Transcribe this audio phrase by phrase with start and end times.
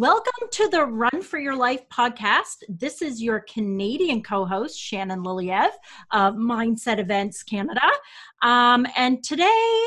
[0.00, 2.62] Welcome to the Run for Your Life podcast.
[2.70, 5.68] This is your Canadian co host, Shannon Liliev
[6.10, 7.86] of Mindset Events Canada.
[8.40, 9.82] Um, and today,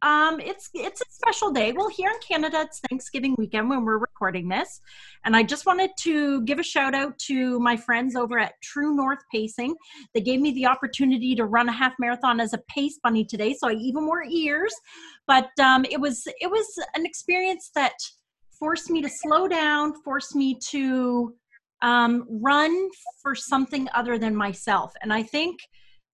[0.00, 1.72] um, it's it's a special day.
[1.72, 4.80] Well, here in Canada, it's Thanksgiving weekend when we're recording this,
[5.26, 8.96] and I just wanted to give a shout out to my friends over at True
[8.96, 9.74] North Pacing.
[10.14, 13.52] They gave me the opportunity to run a half marathon as a pace bunny today,
[13.52, 14.74] so I even wore ears.
[15.26, 17.92] But um, it was it was an experience that
[18.58, 21.34] forced me to slow down, forced me to
[21.82, 22.88] um, run
[23.22, 25.60] for something other than myself, and I think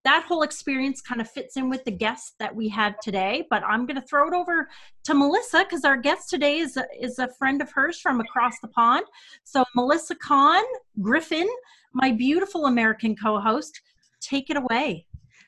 [0.05, 3.47] that whole experience kind of fits in with the guest that we had today.
[3.49, 4.69] But I'm going to throw it over
[5.05, 8.55] to Melissa because our guest today is a, is a friend of hers from across
[8.61, 9.07] the pond.
[9.45, 10.63] So, Melissa Kahn
[11.01, 11.49] Griffin,
[11.95, 13.81] my beautiful American co host,
[14.21, 15.07] take it away.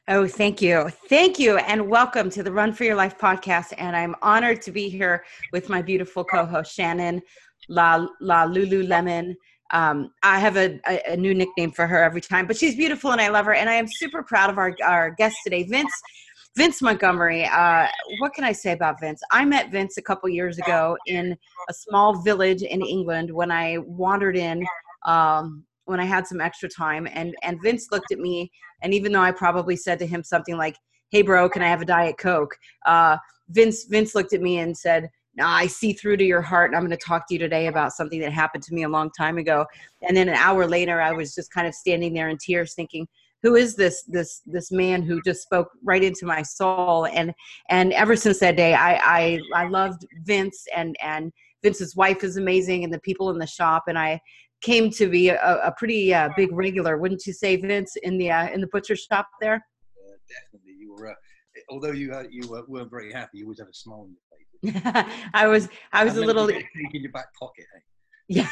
[0.08, 0.88] Oh, thank you.
[1.08, 1.58] Thank you.
[1.58, 3.72] And welcome to the Run for Your Life podcast.
[3.76, 7.20] And I'm honored to be here with my beautiful co host, Shannon
[7.68, 9.34] La, La Lululemon
[9.72, 13.12] um, I have a, a, a, new nickname for her every time, but she's beautiful
[13.12, 13.54] and I love her.
[13.54, 15.92] And I am super proud of our, our guest today, Vince.
[16.56, 17.44] Vince Montgomery.
[17.44, 17.86] Uh,
[18.20, 19.20] what can I say about Vince?
[19.30, 21.36] I met Vince a couple years ago in
[21.68, 24.64] a small village in England when I wandered in
[25.04, 28.50] um, when I had some extra time, and and Vince looked at me,
[28.82, 30.76] and even though I probably said to him something like,
[31.10, 33.16] "Hey, bro, can I have a diet coke?" Uh,
[33.48, 35.08] Vince Vince looked at me and said,
[35.40, 37.92] I see through to your heart, and I'm going to talk to you today about
[37.92, 39.66] something that happened to me a long time ago.
[40.02, 43.06] And then an hour later, I was just kind of standing there in tears, thinking,
[43.42, 47.34] "Who is this this this man who just spoke right into my soul?" And
[47.68, 52.36] and ever since that day, I I, I loved Vince, and and Vince's wife is
[52.36, 54.20] amazing, and the people in the shop, and I
[54.62, 58.30] came to be a, a pretty uh, big regular, wouldn't you say, Vince, in the
[58.30, 59.54] uh, in the butcher shop there?
[59.54, 61.10] Uh, definitely, you were.
[61.10, 61.14] Uh,
[61.70, 64.14] although you uh, you weren't very happy, you always had a smile on
[64.62, 64.82] your face.
[65.34, 67.66] I was I was a little in your back pocket.
[67.72, 67.80] Hey?
[68.28, 68.50] Yeah.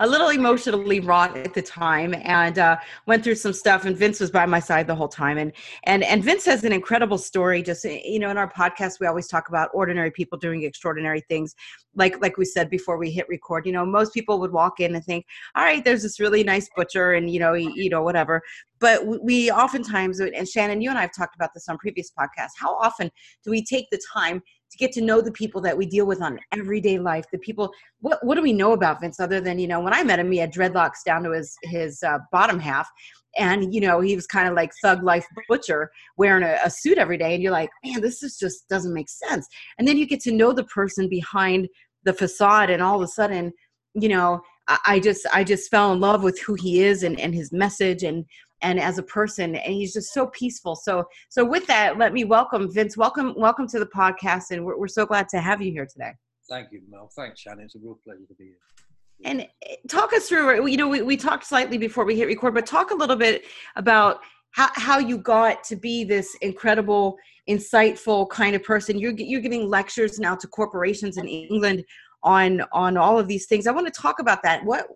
[0.00, 2.76] A little emotionally wrought at the time and uh,
[3.06, 5.38] went through some stuff and vince was by my side the whole time.
[5.38, 5.52] And
[5.84, 7.62] and and vince has an incredible story.
[7.62, 11.54] Just you know in our podcast we always talk about ordinary people doing extraordinary things.
[11.94, 14.94] Like like we said before we hit record you know most people would walk in
[14.94, 15.26] and think
[15.56, 18.42] all right there's this really nice butcher and you know you know whatever.
[18.78, 22.56] But we oftentimes and shannon you and i have talked about this on previous podcasts
[22.58, 23.10] how often
[23.44, 26.22] do we take the time to get to know the people that we deal with
[26.22, 29.66] on everyday life the people what, what do we know about vince other than you
[29.66, 32.88] know when i met him he had dreadlocks down to his his uh, bottom half.
[33.38, 36.98] And you know he was kind of like thug life butcher wearing a, a suit
[36.98, 37.34] every day.
[37.34, 39.46] And you're like man this is just doesn't make sense.
[39.78, 41.68] And then you get to know the person behind
[42.04, 43.52] the facade and all of a sudden
[43.94, 47.18] you know I, I just i just fell in love with who he is and,
[47.20, 48.02] and his message.
[48.02, 48.24] And
[48.62, 50.76] and as a person and he's just so peaceful.
[50.76, 52.96] So so with that let me welcome vince.
[52.96, 56.12] Welcome welcome to the podcast and we're, we're so glad to have you here today.
[56.48, 57.10] Thank you mel.
[57.16, 57.64] Thanks shannon.
[57.64, 58.54] It's a real pleasure to be here.
[59.24, 62.54] And eh, talk us through you know we, we talked slightly before we hit record
[62.54, 63.44] but talk a little bit
[63.76, 64.20] about
[64.52, 67.16] how, how you got to be this incredible
[67.48, 68.98] insightful kind of person.
[68.98, 71.84] You're, you're giving lectures now to corporations in england
[72.22, 73.66] on on all of these things.
[73.66, 74.64] I want to talk about that.
[74.64, 74.86] What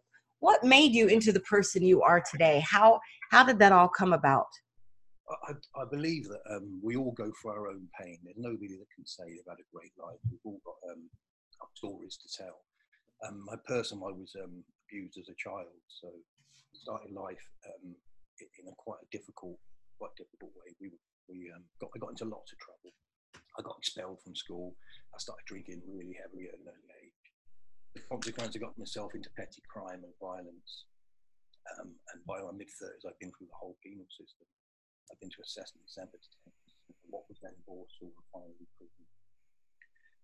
[0.40, 2.62] what made you into the person you are today?
[2.68, 4.46] How how did that all come about?
[5.48, 8.18] I, I believe that um, we all go through our own pain.
[8.22, 10.20] There's nobody that can say they've had a great life.
[10.30, 11.08] We've all got um,
[11.74, 12.60] stories to tell.
[13.24, 16.08] Um, my person, I was um, abused as a child, so
[16.76, 17.40] started life
[17.72, 17.96] um,
[18.40, 19.56] in a quite a difficult,
[19.96, 20.76] quite difficult way.
[20.80, 20.92] We,
[21.30, 22.92] we um, got, I got into lots of trouble.
[23.56, 24.76] I got expelled from school.
[25.14, 27.24] I started drinking really heavily at an early age.
[27.94, 30.84] The consequence, I got myself into petty crime and violence.
[31.72, 34.44] Um, and by my mid 30s, I've been through the whole penal system.
[35.08, 36.28] I've been to assessment centres,
[37.08, 39.04] what was then borstal and finally prison.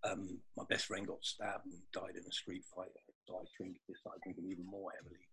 [0.01, 0.23] Um,
[0.56, 2.93] my best friend got stabbed and died in a street fight,
[3.28, 5.25] so I drank, started drinking even more heavily.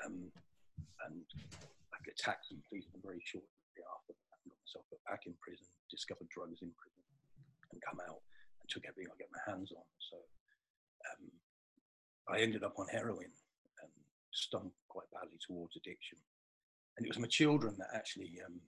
[0.00, 0.32] Um,
[1.04, 1.24] and
[1.92, 4.40] I got attacked and policemen very shortly after that.
[4.48, 7.04] got myself put back in prison, discovered drugs in prison,
[7.72, 8.24] and come out
[8.60, 9.88] and took everything I get my hands on.
[10.08, 10.16] So
[11.12, 11.24] um,
[12.32, 13.28] I ended up on heroin
[14.34, 16.18] stung quite badly towards addiction.
[16.96, 18.60] And it was my children that actually um,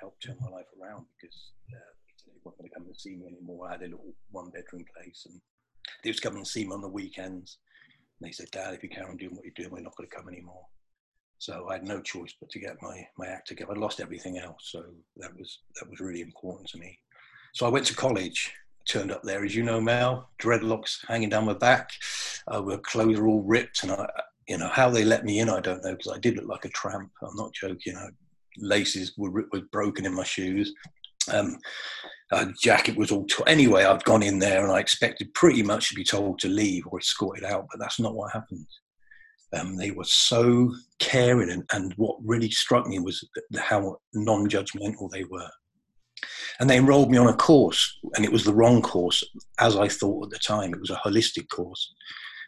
[0.00, 1.36] helped turn my life around because
[1.74, 1.92] uh,
[2.26, 3.68] they weren't going to come and see me anymore.
[3.68, 5.40] I had a little one bedroom place and
[6.02, 7.58] they was coming and see me on the weekends.
[8.20, 10.08] And they said, Dad, if you carry on doing what you're doing, we're not going
[10.08, 10.64] to come anymore.
[11.38, 13.72] So I had no choice but to get my, my act together.
[13.74, 14.68] I lost everything else.
[14.70, 14.84] So
[15.16, 16.98] that was, that was really important to me.
[17.54, 18.52] So I went to college
[18.86, 21.90] turned up there, as you know, Mel, dreadlocks hanging down my back,
[22.48, 24.08] uh, my clothes are all ripped, and I,
[24.50, 26.64] you know how they let me in i don't know because i did look like
[26.64, 28.08] a tramp i'm not joking I,
[28.58, 30.74] laces were, were broken in my shoes
[31.32, 31.58] um,
[32.32, 33.84] uh, jacket was all t- anyway.
[33.84, 36.98] I'd gone in there and I expected pretty much to be told to leave or
[36.98, 38.66] escorted out, but that's not what happened.
[39.52, 45.24] Um, they were so caring, and, and what really struck me was how non-judgmental they
[45.24, 45.50] were.
[46.60, 49.24] And they enrolled me on a course, and it was the wrong course,
[49.58, 50.72] as I thought at the time.
[50.72, 51.92] It was a holistic course,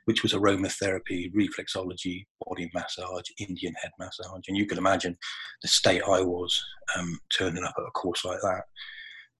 [0.07, 4.43] which was aromatherapy, reflexology, body massage, Indian head massage.
[4.49, 5.17] And you can imagine
[5.63, 6.63] the state I was
[6.97, 8.63] um, turning up at a course like that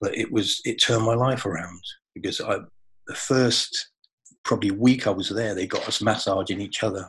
[0.03, 1.81] but it was it turned my life around
[2.15, 2.59] because I
[3.07, 3.91] the first
[4.45, 7.09] probably week I was there, they got us massaging each other,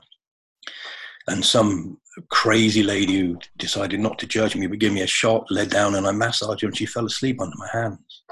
[1.27, 1.97] and some
[2.29, 5.95] crazy lady who decided not to judge me but give me a shot, led down,
[5.95, 8.23] and I massaged her, and she fell asleep under my hands,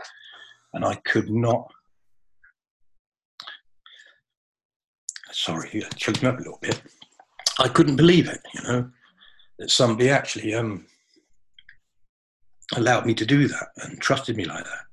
[0.73, 1.69] and I could not.
[5.31, 6.81] Sorry, it choked me up a little bit.
[7.59, 8.91] I couldn't believe it, you know,
[9.59, 10.85] that somebody actually um,
[12.75, 14.85] allowed me to do that and trusted me like that.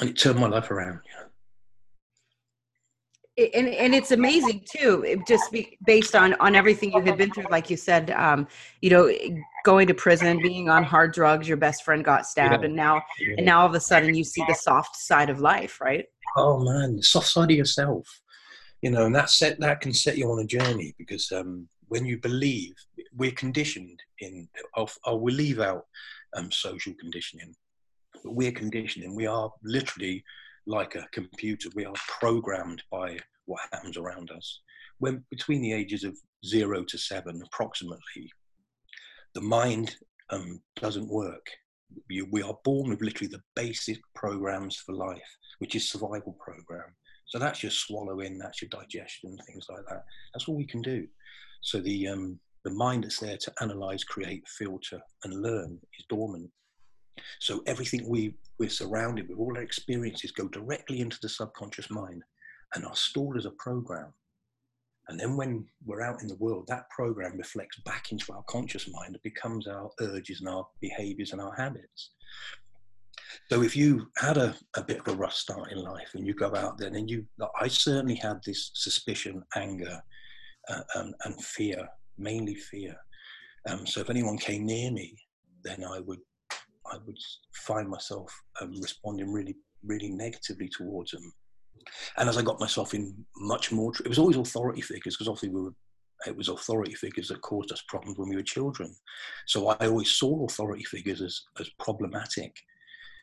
[0.00, 1.00] And it turned my life around.
[1.04, 1.26] You know.
[3.36, 7.46] And, and it's amazing too, just be based on, on everything you had been through,
[7.50, 8.46] like you said, um,
[8.80, 9.12] you know,
[9.64, 12.66] going to prison, being on hard drugs, your best friend got stabbed, yeah.
[12.66, 13.34] and now, yeah.
[13.36, 16.04] and now all of a sudden you see the soft side of life, right?
[16.36, 18.06] Oh man, the soft side of yourself,
[18.82, 22.06] you know, and that set that can set you on a journey because um, when
[22.06, 22.74] you believe,
[23.16, 25.86] we're conditioned in, I'll, will leave out
[26.36, 27.54] um, social conditioning,
[28.22, 29.14] but we're conditioning.
[29.14, 30.24] We are literally
[30.66, 31.68] like a computer.
[31.74, 34.60] We are programmed by what happens around us.
[34.98, 36.16] When between the ages of
[36.46, 38.32] zero to seven, approximately,
[39.34, 39.96] the mind
[40.30, 41.46] um, doesn't work.
[42.08, 45.20] We, we are born with literally the basic programs for life,
[45.58, 46.94] which is survival program.
[47.26, 50.04] So that's your swallowing, that's your digestion, things like that.
[50.32, 51.06] That's all we can do.
[51.62, 56.50] So the um, the mind that's there to analyze, create, filter, and learn is dormant.
[57.40, 62.22] So everything we we're surrounded with, all our experiences, go directly into the subconscious mind,
[62.74, 64.12] and are stored as a program.
[65.08, 68.88] And then when we're out in the world, that program reflects back into our conscious
[68.88, 69.14] mind.
[69.14, 72.10] It becomes our urges and our behaviors and our habits.
[73.50, 76.34] So if you had a, a bit of a rough start in life and you
[76.34, 77.26] go out there and you,
[77.60, 80.00] I certainly had this suspicion, anger,
[80.68, 81.86] uh, um, and fear,
[82.16, 82.96] mainly fear.
[83.68, 85.16] Um, so if anyone came near me,
[85.62, 86.20] then I would
[86.94, 87.18] I would
[87.52, 91.32] find myself um, responding really really negatively towards them.
[92.16, 95.50] And as I got myself in much more, it was always authority figures because obviously
[95.50, 95.74] we were
[96.26, 98.94] it was authority figures that caused us problems when we were children.
[99.46, 102.54] So I always saw authority figures as, as problematic.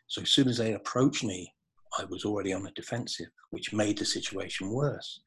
[0.08, 1.52] So as soon as they approached me,
[1.98, 5.22] I was already on the defensive, which made the situation worse.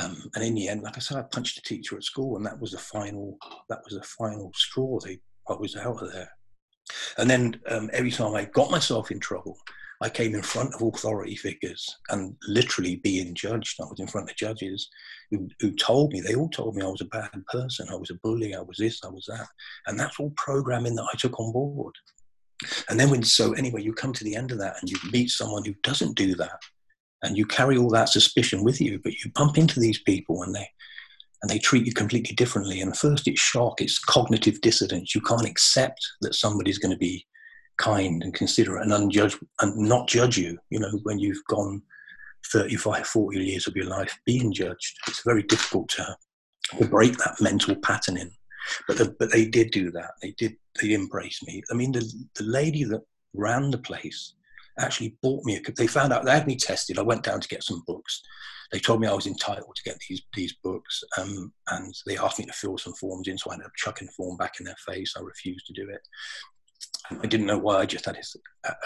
[0.00, 2.46] Um, and in the end, like I said, I punched a teacher at school, and
[2.46, 3.36] that was the final.
[3.68, 5.00] That was the final straw.
[5.00, 5.18] They,
[5.48, 6.30] I was out of there.
[7.18, 9.58] And then um, every time I got myself in trouble,
[10.02, 13.78] I came in front of authority figures and literally being judged.
[13.80, 14.88] I was in front of judges
[15.30, 18.10] who, who told me, they all told me I was a bad person, I was
[18.10, 19.46] a bully, I was this, I was that.
[19.86, 21.94] And that's all programming that I took on board.
[22.88, 25.30] And then when, so anyway, you come to the end of that and you meet
[25.30, 26.60] someone who doesn't do that
[27.22, 30.54] and you carry all that suspicion with you but you bump into these people and
[30.54, 30.68] they
[31.42, 32.80] and they treat you completely differently.
[32.80, 37.26] And first it's shock it's cognitive dissonance you can't accept that somebody's going to be
[37.78, 41.80] kind and considerate and unjudge and not judge you you know when you've gone
[42.52, 44.98] 35 40 years of your life being judged.
[45.08, 46.16] It's very difficult to,
[46.78, 48.30] to break that mental patterning
[48.86, 50.12] but the, but they did do that.
[50.22, 51.62] They did they embraced me.
[51.70, 53.02] I mean the the lady that
[53.34, 54.34] ran the place
[54.78, 55.72] actually bought me a.
[55.72, 56.98] They found out they had me tested.
[56.98, 58.22] I went down to get some books.
[58.72, 62.38] They told me I was entitled to get these these books, um, and they asked
[62.38, 63.38] me to fill some forms in.
[63.38, 65.14] So I ended up chucking form back in their face.
[65.16, 66.00] I refused to do it.
[67.22, 67.78] I didn't know why.
[67.78, 68.36] I just had this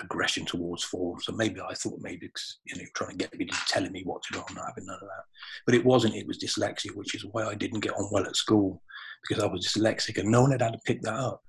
[0.01, 1.27] aggression towards forms.
[1.27, 2.31] So maybe I thought maybe
[2.67, 4.45] you know trying to get me telling me what to do.
[4.49, 5.25] I'm not having none of that.
[5.67, 6.15] But it wasn't.
[6.15, 8.83] It was dyslexia, which is why I didn't get on well at school
[9.29, 11.43] because I was dyslexic and no one had had to pick that up.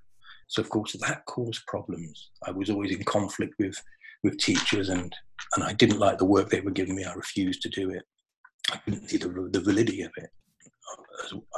[0.48, 2.30] So of course that caused problems.
[2.46, 3.76] I was always in conflict with
[4.26, 5.16] with teachers, and
[5.56, 7.06] and I didn't like the work they were giving me.
[7.06, 8.04] I refused to do it.
[8.72, 10.30] I couldn't see the, the validity of it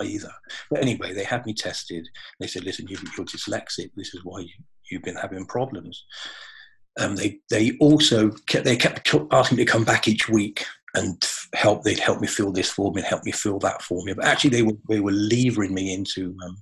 [0.01, 0.31] either.
[0.69, 2.07] But anyway, they had me tested.
[2.39, 3.91] They said, "Listen, you, are dyslexic.
[3.95, 6.05] This is why you, have been having problems."
[6.99, 11.23] Um, they they also kept, they kept asking me to come back each week and
[11.53, 11.83] help.
[11.83, 14.05] They'd help me fill this form and help me fill that form.
[14.15, 16.57] But actually, they were they were levering me into um,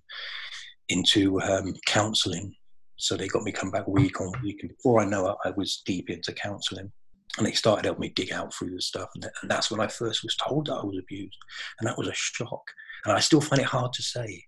[0.90, 2.56] into um, counselling
[2.98, 4.60] so they got me come back week on week.
[4.62, 6.92] And before I know it, I was deep into counselling.
[7.38, 9.10] And they started helping me dig out through the stuff.
[9.16, 11.38] And, that's when I first was told that I was abused.
[11.80, 12.64] And that was a shock.
[13.04, 14.44] And I still find it hard to say.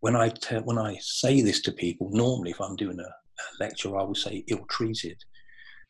[0.00, 0.32] When I,
[0.64, 3.08] when I say this to people, normally if I'm doing a,
[3.60, 5.16] lecture, I will say ill treated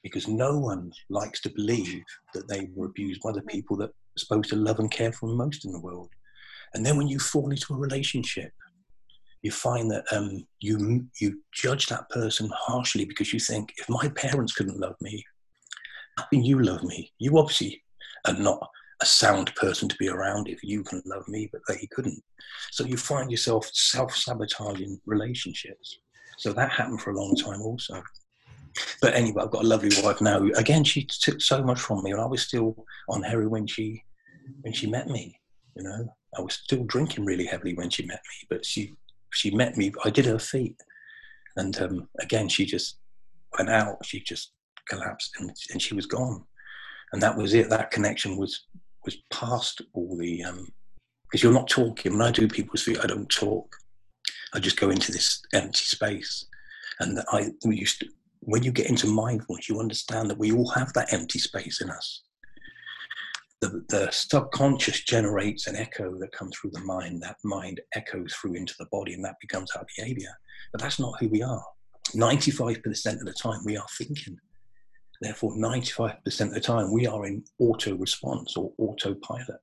[0.03, 2.03] because no one likes to believe
[2.35, 5.29] that they were abused by the people that are supposed to love and care for
[5.29, 6.11] them most in the world.
[6.75, 8.53] And then when you fall into a relationship,
[9.43, 14.09] you find that um, you you judge that person harshly because you think if my
[14.09, 15.25] parents couldn't love me,
[16.17, 17.13] how can you love me?
[17.19, 17.83] You obviously
[18.27, 18.69] are not
[19.01, 22.21] a sound person to be around if you can love me, but they couldn't.
[22.73, 25.99] So you find yourself self sabotaging relationships.
[26.39, 28.03] So that happened for a long time also.
[29.01, 30.43] But anyway, I've got a lovely wife now.
[30.57, 34.03] Again, she took so much from me, and I was still on heroin when she
[34.63, 35.39] when she met me.
[35.77, 38.97] You know, I was still drinking really heavily when she met me, but she
[39.33, 39.93] she met me.
[40.05, 40.77] I did her feet,
[41.57, 42.99] and um, again, she just
[43.57, 44.05] went out.
[44.05, 44.53] She just
[44.89, 46.45] collapsed, and, and she was gone.
[47.13, 47.71] And that was it.
[47.71, 48.67] That connection was
[49.05, 50.67] was past all the um
[51.31, 52.13] because you're not talking.
[52.13, 53.75] When I do people's feet, I don't talk.
[54.55, 56.45] I just go into this empty space,
[57.01, 58.09] and I used to.
[58.41, 61.91] When you get into mindfulness, you understand that we all have that empty space in
[61.91, 62.23] us
[63.61, 67.23] the, the subconscious generates an echo that comes through the mind.
[67.23, 70.31] That mind echoes through into the body, and that becomes our behavior.
[70.73, 71.65] But that's not who we are.
[72.15, 74.39] 95% of the time, we are thinking.
[75.21, 79.61] Therefore, 95% of the time, we are in auto response or autopilot.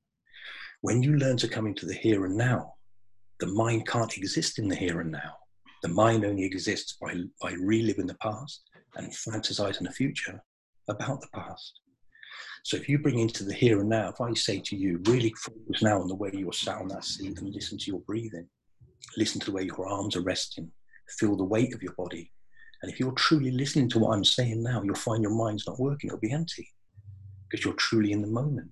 [0.81, 2.73] When you learn to come into the here and now,
[3.39, 5.37] the mind can't exist in the here and now.
[5.81, 8.63] The mind only exists by, by reliving the past
[8.95, 10.41] and fantasizing the future
[10.89, 11.79] about the past.
[12.65, 15.31] So if you bring into the here and now, if I say to you, really
[15.37, 18.47] focus now on the way you're sat on that seat and listen to your breathing,
[19.17, 20.71] listen to the way your arms are resting,
[21.07, 22.31] feel the weight of your body.
[22.81, 25.79] And if you're truly listening to what I'm saying now, you'll find your mind's not
[25.79, 26.67] working, it'll be empty
[27.47, 28.71] because you're truly in the moment.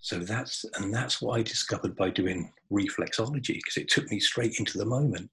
[0.00, 4.58] So that's, and that's what I discovered by doing reflexology because it took me straight
[4.58, 5.30] into the moment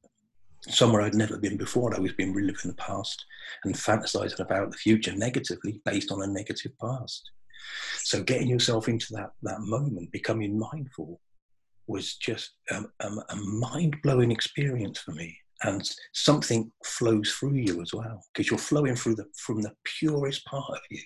[0.69, 1.95] somewhere I'd never been before.
[1.95, 3.23] I was being reliving the past
[3.63, 7.29] and fantasizing about the future negatively based on a negative past.
[8.03, 11.19] So getting yourself into that, that moment, becoming mindful,
[11.87, 15.37] was just um, um, a mind blowing experience for me.
[15.63, 20.45] And something flows through you as well, because you're flowing through the from the purest
[20.45, 21.01] part of you.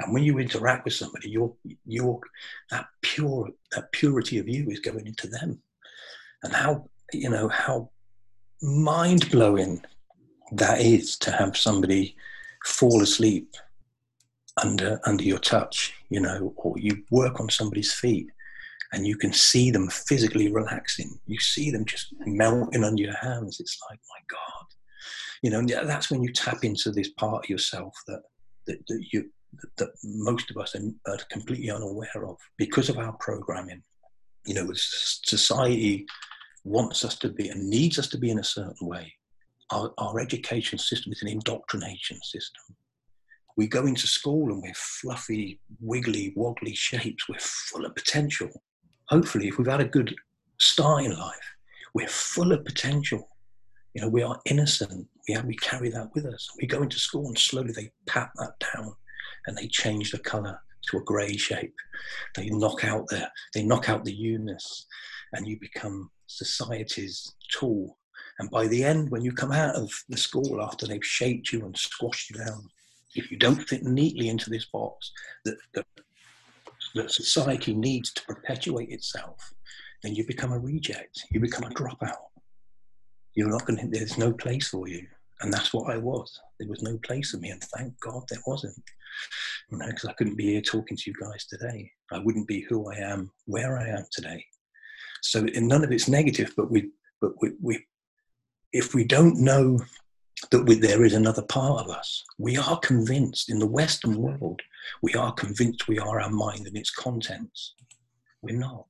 [0.00, 2.20] And when you interact with somebody, your your
[2.70, 5.62] that pure that purity of you is going into them.
[6.42, 7.90] And how you know how
[8.62, 9.82] mind blowing
[10.52, 12.16] that is to have somebody
[12.64, 13.54] fall asleep
[14.62, 18.28] under under your touch, you know, or you work on somebody's feet
[18.92, 21.18] and you can see them physically relaxing.
[21.26, 23.60] You see them just melting under your hands.
[23.60, 24.66] It's like, my God,
[25.42, 28.22] you know, that's when you tap into this part of yourself that
[28.66, 29.30] that, that you
[29.78, 33.82] that most of us are, are completely unaware of because of our programming.
[34.46, 36.06] You know, with society
[36.64, 39.12] wants us to be and needs us to be in a certain way.
[39.70, 42.76] Our, our education system is an indoctrination system.
[43.56, 47.28] We go into school and we're fluffy, wiggly, woggly shapes.
[47.28, 48.48] We're full of potential.
[49.08, 50.14] Hopefully, if we've had a good
[50.58, 51.36] start in life,
[51.94, 53.28] we're full of potential.
[53.94, 55.08] You know, we are innocent.
[55.28, 56.48] We, have, we carry that with us.
[56.60, 58.94] We go into school and slowly they pat that down
[59.46, 61.74] and they change the color to a grey shape.
[62.36, 64.86] They knock out the they knock out the Eunice,
[65.32, 67.98] and you become society's tool.
[68.38, 71.64] And by the end, when you come out of the school after they've shaped you
[71.64, 72.66] and squashed you down,
[73.14, 75.12] if you don't fit neatly into this box
[75.44, 75.86] that, that,
[76.94, 79.52] that society needs to perpetuate itself,
[80.02, 81.24] then you become a reject.
[81.30, 82.28] You become a dropout.
[83.34, 85.06] You're not going to, there's no place for you.
[85.42, 86.38] And that's what I was.
[86.58, 87.50] There was no place for me.
[87.50, 88.82] And thank God there wasn't.
[89.70, 91.90] You know, because I couldn't be here talking to you guys today.
[92.12, 94.44] I wouldn't be who I am, where I am today
[95.22, 97.86] so none of it's negative, but we, but we, we
[98.72, 99.78] if we don't know
[100.50, 104.38] that we, there is another part of us, we are convinced in the Western mm-hmm.
[104.40, 104.62] world,
[105.02, 107.74] we are convinced we are our mind and its contents.
[108.42, 108.86] We're not.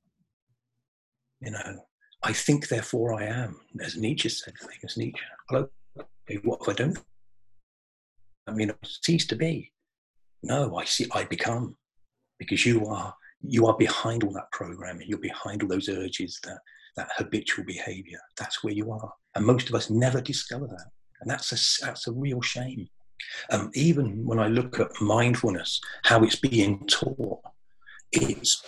[1.41, 1.87] You know,
[2.23, 5.21] I think, therefore I am, as Nietzsche said, think famous Nietzsche.
[5.49, 5.67] Hello,
[6.43, 6.99] what if I don't?
[8.47, 9.71] I mean, I cease to be.
[10.43, 11.75] No, I see, I become,
[12.39, 15.07] because you are you are behind all that programming.
[15.07, 16.59] You're behind all those urges, that,
[16.95, 18.19] that habitual behavior.
[18.37, 19.11] That's where you are.
[19.35, 20.85] And most of us never discover that.
[21.21, 22.87] And that's a, that's a real shame.
[23.51, 27.41] Um, even when I look at mindfulness, how it's being taught,
[28.11, 28.63] it's,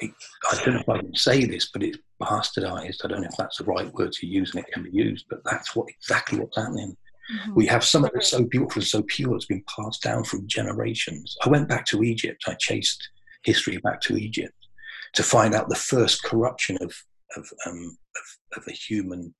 [0.00, 0.12] it,
[0.50, 3.04] I don't know if I can say this, but it's bastardized.
[3.04, 5.26] I don't know if that's the right word to use and it can be used,
[5.28, 6.96] but that's what exactly what's happening.
[7.34, 7.54] Mm-hmm.
[7.54, 11.36] We have something that's so beautiful and so pure, it's been passed down through generations.
[11.44, 12.44] I went back to Egypt.
[12.46, 13.08] I chased
[13.42, 14.54] history back to Egypt
[15.14, 16.94] to find out the first corruption of,
[17.36, 19.34] of, um, of, of a human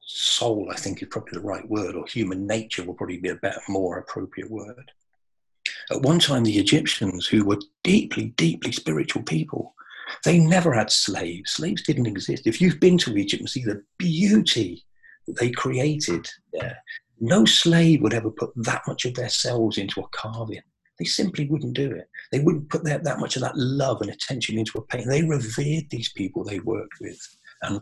[0.00, 3.36] soul, I think is probably the right word, or human nature will probably be a
[3.36, 4.90] better, more appropriate word.
[5.90, 9.74] At one time, the Egyptians, who were deeply, deeply spiritual people,
[10.24, 11.52] they never had slaves.
[11.52, 12.46] Slaves didn't exist.
[12.46, 14.84] If you've been to Egypt and see the beauty
[15.26, 16.78] that they created there,
[17.20, 20.62] no slave would ever put that much of their selves into a carving.
[21.02, 22.08] They simply wouldn't do it.
[22.30, 25.08] They wouldn't put that, that much of that love and attention into a painting.
[25.08, 27.18] They revered these people they worked with
[27.62, 27.80] and.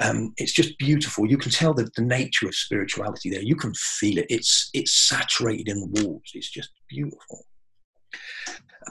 [0.00, 1.26] Um, it's just beautiful.
[1.26, 3.42] You can tell the, the nature of spirituality there.
[3.42, 4.26] You can feel it.
[4.28, 6.30] It's it's saturated in the walls.
[6.34, 7.44] It's just beautiful.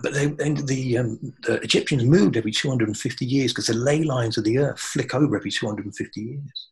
[0.04, 4.44] But they, the, um, the Egyptians moved every 250 years because the ley lines of
[4.44, 6.68] the earth flick over every 250 years.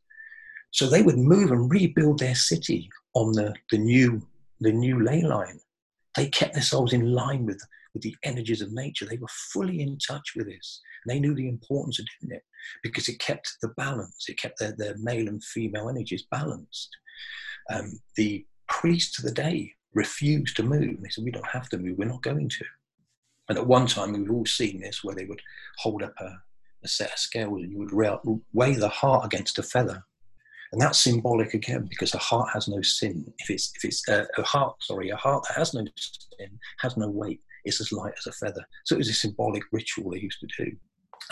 [0.71, 4.21] So they would move and rebuild their city on the, the new
[4.61, 5.59] the new ley line.
[6.15, 7.61] They kept themselves in line with,
[7.93, 9.05] with the energies of nature.
[9.05, 10.81] They were fully in touch with this.
[11.07, 12.43] They knew the importance of doing it
[12.83, 16.89] because it kept the balance, it kept their, their male and female energies balanced.
[17.69, 21.01] Um, the priests of the day refused to move.
[21.01, 22.65] They said, We don't have to move, we're not going to.
[23.49, 25.41] And at one time, we've all seen this where they would
[25.77, 26.37] hold up a,
[26.83, 30.03] a set of scales and you would weigh the heart against a feather.
[30.75, 33.33] And that's symbolic again because a heart has no sin.
[33.39, 36.97] If it's, if it's uh, a heart, sorry, a heart that has no sin has
[36.97, 37.39] no weight.
[37.63, 38.61] It's as light as a feather.
[38.83, 40.75] So it was a symbolic ritual they used to do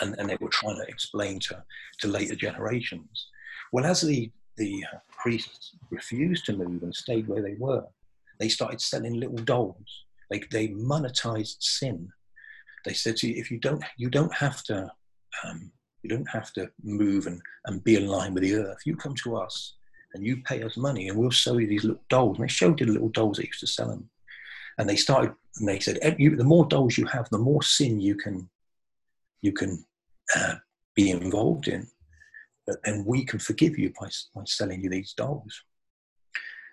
[0.00, 1.62] and, and they were trying to explain to,
[1.98, 3.28] to later generations.
[3.70, 7.84] Well, as the, the priests refused to move and stayed where they were,
[8.40, 10.04] they started selling little dolls.
[10.30, 12.08] They, they monetized sin.
[12.86, 14.90] They said to you, if you don't, you don't have to,
[15.44, 15.70] um,
[16.04, 18.78] you don't have to move and, and be in line with the earth.
[18.84, 19.74] You come to us
[20.12, 22.38] and you pay us money and we'll sell you these little dolls.
[22.38, 24.08] And they showed you the little dolls they used to sell them.
[24.78, 28.14] And they started, and they said, the more dolls you have, the more sin you
[28.14, 28.48] can
[29.40, 29.84] you can
[30.34, 30.54] uh,
[30.94, 31.86] be involved in,
[32.66, 35.62] but then we can forgive you by, by selling you these dolls.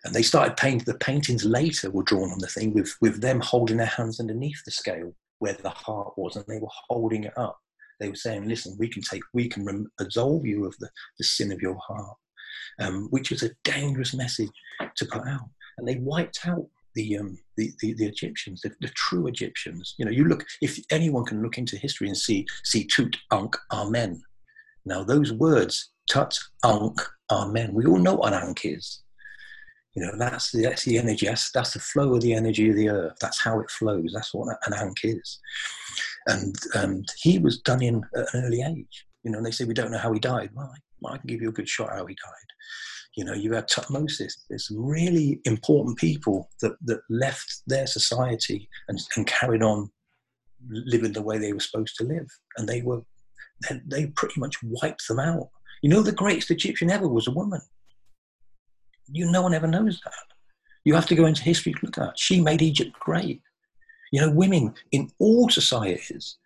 [0.05, 3.41] And they started painting, the paintings later were drawn on the thing with, with them
[3.41, 7.37] holding their hands underneath the scale where the heart was, and they were holding it
[7.37, 7.59] up.
[8.01, 11.51] They were saying, listen, we can take, we can absolve you of the, the sin
[11.51, 12.17] of your heart,
[12.79, 14.49] um, which is a dangerous message
[14.97, 15.47] to put out.
[15.77, 19.93] And they wiped out the, um, the, the, the, Egyptians, the, the, true Egyptians.
[19.99, 23.55] You know, you look, if anyone can look into history and see, see Tut, Ankh,
[23.71, 24.19] Amen.
[24.83, 26.99] Now, those words, Tut, Ankh,
[27.31, 29.03] Amen, we all know what an Ankh is.
[29.93, 32.77] You know, that's the, that's the energy, that's, that's the flow of the energy of
[32.77, 33.17] the earth.
[33.19, 34.11] That's how it flows.
[34.13, 35.39] That's what an Ankh is.
[36.27, 39.05] And um, he was done in at an early age.
[39.23, 40.49] You know, and they say we don't know how he died.
[40.53, 40.73] Well,
[41.05, 42.49] I, I can give you a good shot how he died.
[43.17, 44.33] You know, you have Tuthmosis.
[44.49, 49.91] There's some really important people that, that left their society and, and carried on
[50.69, 52.27] living the way they were supposed to live.
[52.57, 53.01] And they were,
[53.69, 55.49] they, they pretty much wiped them out.
[55.81, 57.61] You know, the greatest Egyptian ever was a woman.
[59.11, 60.13] You, no one ever knows that.
[60.83, 62.17] You have to go into history to look at.
[62.17, 63.41] She made Egypt great.
[64.11, 66.37] You know, women in all societies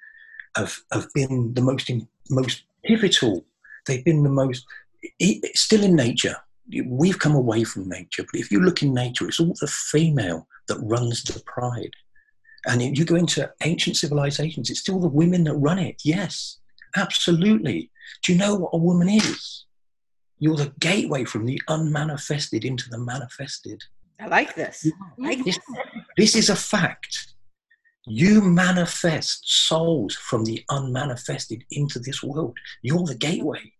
[0.56, 1.90] have, have been the most,
[2.30, 3.46] most pivotal.
[3.88, 4.66] They've been the most,
[5.56, 6.38] still in nature,
[6.86, 10.48] we've come away from nature, but if you look in nature, it's all the female
[10.68, 11.92] that runs the pride.
[12.68, 16.02] And you go into ancient civilizations, it's still the women that run it.
[16.04, 16.58] Yes,
[16.96, 17.92] absolutely.
[18.24, 19.66] Do you know what a woman is?
[20.40, 23.82] You're the gateway from the unmanifested into the manifested.
[24.20, 24.88] I like this.
[25.20, 25.60] I like this.
[26.18, 27.34] This is a fact.
[28.08, 32.58] You manifest souls from the unmanifested into this world.
[32.82, 33.74] You're the gateway.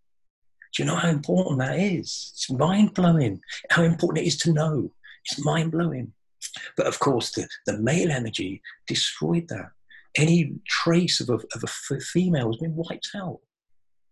[0.76, 2.32] Do you know how important that is?
[2.34, 3.40] It's mind blowing
[3.70, 4.92] how important it is to know.
[5.24, 6.14] It's mind blowing.
[6.76, 9.72] But of course, the, the male energy destroyed that.
[10.18, 13.40] Any trace of a, of a female has been wiped out.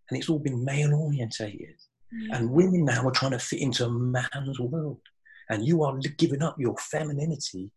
[0.10, 1.76] And it's all been male orientated.
[2.16, 2.38] Yeah.
[2.38, 5.02] And women now are trying to fit into a man's world.
[5.50, 7.72] And you are giving up your femininity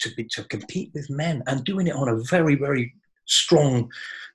[0.00, 2.94] to, be, to compete with men and doing it on a very, very
[3.26, 3.90] strong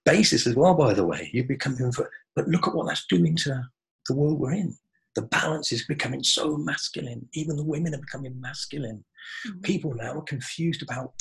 [0.06, 1.30] basis as well, by the way.
[1.34, 1.92] You're becoming,
[2.36, 3.64] but look at what that's doing to
[4.08, 4.76] the world we're in.
[5.16, 7.28] The balance is becoming so masculine.
[7.34, 9.04] Even the women are becoming masculine.
[9.48, 9.62] Mm-hmm.
[9.62, 11.14] People now are confused about,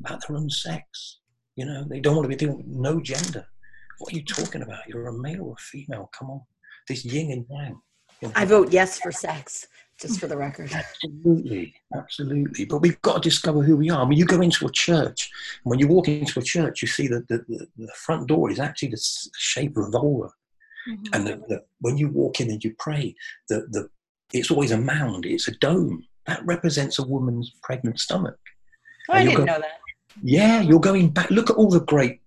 [0.00, 1.20] about their own sex.
[1.54, 3.46] You know, they don't want to be doing no gender.
[3.98, 4.86] What are you talking about?
[4.88, 6.10] You're a male or a female.
[6.18, 6.40] Come on.
[6.88, 7.80] This yin and yang.
[8.34, 9.66] I vote yes for sex,
[10.00, 10.72] just for the record.
[10.72, 12.64] Absolutely, absolutely.
[12.64, 14.06] But we've got to discover who we are.
[14.06, 15.30] When you go into a church,
[15.64, 18.58] when you walk into a church, you see that the, the, the front door is
[18.58, 20.30] actually the shape of a vulva.
[20.88, 21.14] Mm-hmm.
[21.14, 23.14] And the, the, when you walk in and you pray,
[23.48, 23.88] the, the,
[24.32, 26.06] it's always a mound, it's a dome.
[26.26, 28.38] That represents a woman's pregnant stomach.
[29.08, 29.80] Oh, I didn't know that.
[30.22, 31.30] Yeah, you're going back.
[31.30, 32.20] Look at all the great,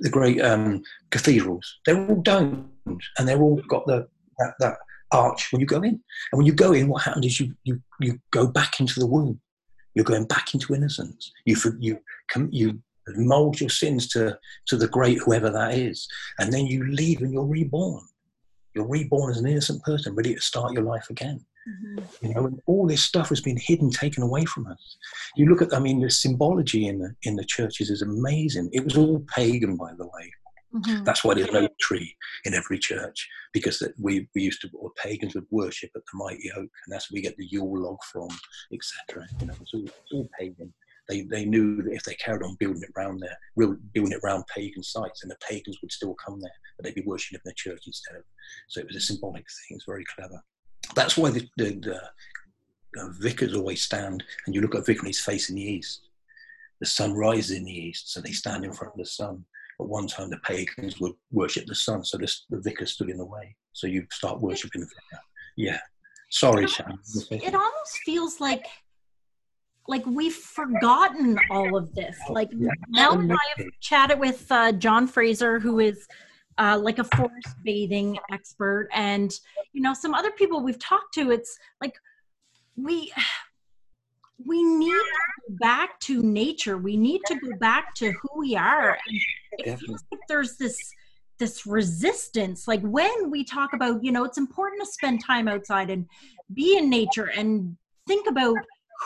[0.00, 1.78] the great um, cathedrals.
[1.86, 4.06] They're all domed, and they're all got the
[4.38, 4.76] that, that
[5.12, 5.90] arch when you go in.
[6.32, 9.06] And when you go in, what happens is you, you, you go back into the
[9.06, 9.40] womb.
[9.94, 11.30] You're going back into innocence.
[11.44, 11.98] You, you,
[12.50, 16.08] you mold your sins to, to the great whoever that is.
[16.38, 18.02] And then you leave and you're reborn.
[18.74, 21.44] You're reborn as an innocent person, ready to start your life again.
[21.68, 22.26] Mm-hmm.
[22.26, 24.96] You know, and all this stuff has been hidden, taken away from us.
[25.36, 28.70] You look at, I mean, the symbology in the in the churches is amazing.
[28.72, 30.32] It was all pagan, by the way.
[30.74, 31.04] Mm-hmm.
[31.04, 35.34] That's why there's no tree in every church because we, we used to, or pagans
[35.34, 38.28] would worship at the mighty oak, and that's where we get the Yule log from,
[38.72, 39.26] etc.
[39.40, 40.72] You know, it's all, it's all pagan.
[41.08, 44.44] They, they knew that if they carried on building it around there, building it around
[44.46, 47.54] pagan sites, then the pagans would still come there, but they'd be worshipping in the
[47.54, 48.22] church instead of.
[48.68, 49.76] So it was a symbolic thing.
[49.76, 50.42] It's very clever.
[50.94, 51.74] That's why the, the,
[52.94, 55.62] the uh, vicars always stand, and you look at a vicar and he's facing the
[55.62, 56.08] east.
[56.80, 59.44] The sun rises in the east, so they stand in front of the sun.
[59.82, 63.18] At one time, the pagans would worship the sun, so this, the vicar stood in
[63.18, 63.56] the way.
[63.72, 65.22] So you start worshiping the vicar.
[65.56, 65.80] Yeah.
[66.30, 66.98] Sorry, Sharon.
[67.30, 68.64] It almost feels like
[69.88, 72.16] like we've forgotten all of this.
[72.30, 76.06] Like yeah, now I've chatted with uh, John Fraser, who is
[76.58, 79.32] uh, like a forest bathing expert, and
[79.72, 81.32] you know some other people we've talked to.
[81.32, 81.94] It's like
[82.76, 83.12] we
[84.46, 85.04] we need to
[85.48, 86.78] go back to nature.
[86.78, 88.98] We need to go back to who we are.
[89.06, 89.20] And
[89.52, 89.86] it Definitely.
[89.86, 90.78] feels like there's this
[91.38, 92.68] this resistance.
[92.68, 96.06] Like when we talk about, you know, it's important to spend time outside and
[96.54, 97.76] be in nature and
[98.06, 98.56] think about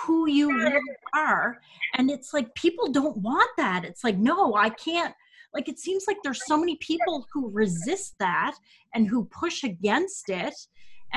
[0.05, 0.81] who you really
[1.15, 1.59] are.
[1.95, 3.85] And it's like people don't want that.
[3.85, 5.15] It's like, no, I can't.
[5.55, 8.55] Like it seems like there's so many people who resist that
[8.95, 10.55] and who push against it.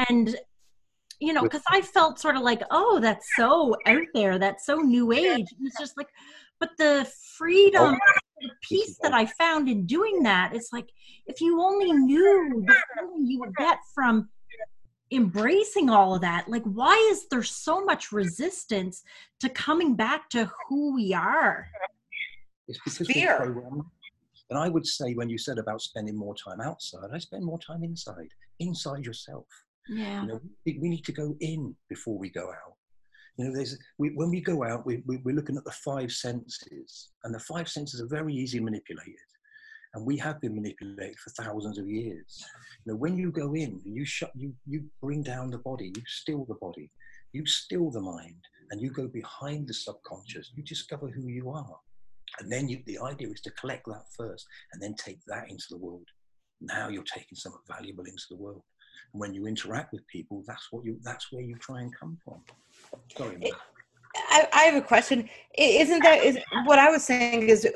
[0.08, 0.38] And
[1.19, 4.77] you know, because I felt sort of like, oh, that's so out there, that's so
[4.77, 5.47] new age.
[5.58, 6.08] And it's just like,
[6.60, 8.19] but the freedom, oh.
[8.41, 10.89] the peace that I found in doing that, it's like,
[11.25, 14.29] if you only knew the feeling you would get from
[15.12, 19.03] embracing all of that, like, why is there so much resistance
[19.41, 21.67] to coming back to who we are?
[22.67, 23.62] It's because Fear.
[24.51, 27.60] And I would say, when you said about spending more time outside, I spend more
[27.60, 28.29] time inside,
[28.60, 29.45] inside yourself.
[29.89, 30.21] Yeah.
[30.21, 32.75] You know, we, need to go in before we go out.
[33.38, 36.12] You know, there's we, when we go out, we, we, we're looking at the five
[36.12, 39.15] senses, and the five senses are very easily manipulated
[39.93, 42.45] and we have been manipulated for thousands of years.
[42.86, 46.04] You know, when you go in, you shut, you you bring down the body, you
[46.08, 46.91] still the body,
[47.34, 50.52] you still the mind, and you go behind the subconscious.
[50.56, 51.78] You discover who you are,
[52.39, 55.65] and then you, the idea is to collect that first, and then take that into
[55.71, 56.08] the world.
[56.62, 58.63] Now you're taking something valuable into the world.
[59.14, 62.18] And when you interact with people, that's what you that's where you try and come
[62.24, 62.42] from.
[63.18, 63.52] Sorry.
[64.16, 65.30] I, I have a question.
[65.58, 67.68] Isn't that is what I was saying is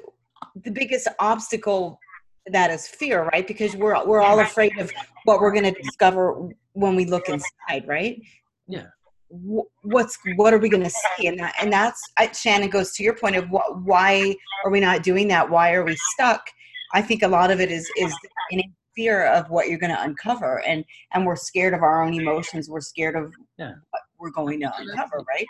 [0.64, 2.00] the biggest obstacle
[2.48, 3.48] that is fear, right?
[3.48, 4.92] Because we're we're all afraid of
[5.26, 8.22] what we're going to discover when we look inside, right?
[8.68, 8.88] Yeah.
[9.30, 11.28] What's what are we going to see?
[11.28, 12.02] And that, and that's
[12.34, 15.50] Shannon goes to your point of what, why are we not doing that?
[15.50, 16.46] Why are we stuck?
[16.94, 18.14] I think a lot of it is is
[18.52, 18.64] in
[18.96, 22.70] fear of what you're going to uncover, and and we're scared of our own emotions.
[22.70, 23.74] We're scared of yeah.
[23.92, 25.46] what we're going to uncover, right?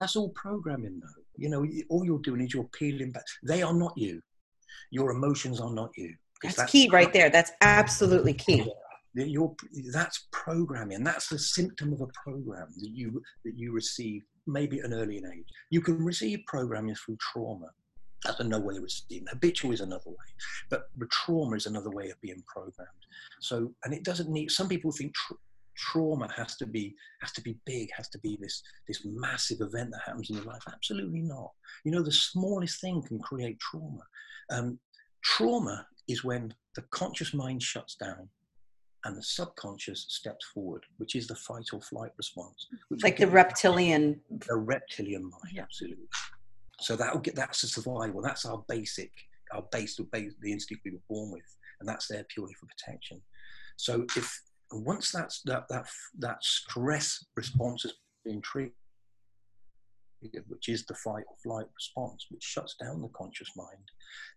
[0.00, 1.22] That's all programming, though.
[1.36, 3.24] You know, all you're doing is you're peeling back.
[3.42, 4.20] They are not you.
[4.90, 6.14] Your emotions are not you.
[6.42, 7.30] That's, that's key right there.
[7.30, 8.70] That's absolutely key.
[9.14, 9.54] You're,
[9.92, 11.02] that's programming.
[11.02, 15.16] That's the symptom of a program that you that you receive maybe at an early
[15.16, 15.46] age.
[15.70, 17.70] You can receive programming through trauma.
[18.24, 19.26] That's another way of receiving.
[19.28, 20.26] Habitual is another way,
[20.68, 22.88] but trauma is another way of being programmed.
[23.40, 24.50] So, and it doesn't need.
[24.50, 25.36] Some people think tra-
[25.76, 29.90] trauma has to be has to be big, has to be this this massive event
[29.92, 30.62] that happens in your life.
[30.72, 31.50] Absolutely not.
[31.84, 34.02] You know, the smallest thing can create trauma.
[34.50, 34.78] Um,
[35.24, 38.28] trauma is when the conscious mind shuts down
[39.04, 42.66] and the subconscious steps forward, which is the fight or flight response.
[43.02, 44.20] Like the reptilian.
[44.46, 45.62] The reptilian mind, yeah.
[45.62, 46.06] absolutely.
[46.80, 48.22] So that'll get that's a survival.
[48.22, 49.12] That's our basic,
[49.52, 51.44] our base, the, instinct we were born with,
[51.78, 53.20] and that's there purely for protection.
[53.76, 54.40] So if
[54.72, 55.86] once that's that that
[56.18, 57.92] that stress response has
[58.24, 58.72] been triggered,
[60.48, 63.90] which is the fight or flight response, which shuts down the conscious mind,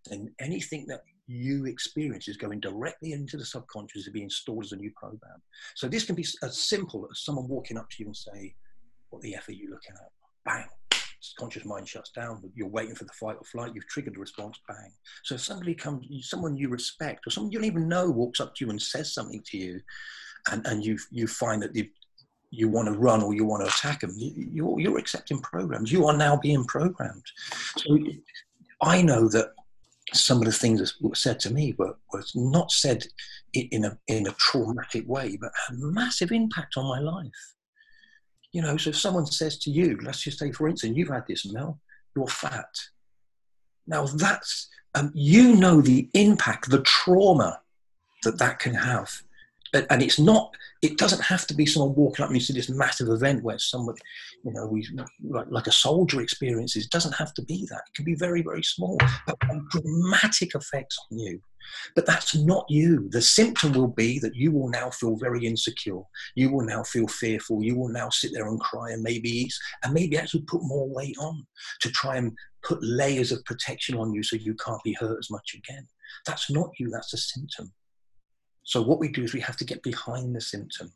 [0.09, 4.73] then anything that you experience is going directly into the subconscious to be installed as
[4.73, 5.41] a new program.
[5.75, 8.55] So this can be as simple as someone walking up to you and say,
[9.09, 10.11] "What the f are you looking at?"
[10.43, 10.67] Bang.
[11.39, 12.41] Conscious mind shuts down.
[12.55, 13.71] You're waiting for the fight or flight.
[13.73, 14.59] You've triggered the response.
[14.67, 14.91] Bang.
[15.23, 18.55] So if somebody comes, someone you respect, or someone you don't even know, walks up
[18.55, 19.81] to you and says something to you,
[20.51, 21.89] and, and you you find that you've
[22.53, 24.13] you want to run or you want to attack them.
[24.15, 25.91] You, are you're accepting programs.
[25.91, 27.25] You are now being programmed.
[27.77, 27.97] So
[28.81, 29.53] I know that
[30.13, 33.05] some of the things that were said to me were was not said
[33.53, 37.31] in a in a traumatic way, but had massive impact on my life.
[38.53, 41.27] You know, so if someone says to you, let's just say, for instance, you've had
[41.27, 41.79] this, Mel,
[42.15, 42.69] you're fat.
[43.87, 47.59] Now that's um, you know the impact, the trauma
[48.23, 49.11] that that can have.
[49.89, 52.69] And it's not it doesn't have to be someone walking up and you see this
[52.69, 53.95] massive event where someone
[54.43, 54.87] you know we
[55.23, 56.85] like, like a soldier experiences.
[56.85, 57.81] It doesn't have to be that.
[57.87, 59.37] It can be very very small but
[59.71, 61.41] dramatic effects on you
[61.95, 63.07] but that's not you.
[63.09, 66.01] The symptom will be that you will now feel very insecure.
[66.35, 67.63] You will now feel fearful.
[67.63, 70.87] You will now sit there and cry and maybe eat and maybe actually put more
[70.89, 71.45] weight on
[71.81, 72.31] to try and
[72.63, 75.87] put layers of protection on you so you can't be hurt as much again.
[76.25, 76.89] That's not you.
[76.89, 77.73] That's a symptom.
[78.63, 80.91] So what we do is we have to get behind the symptom.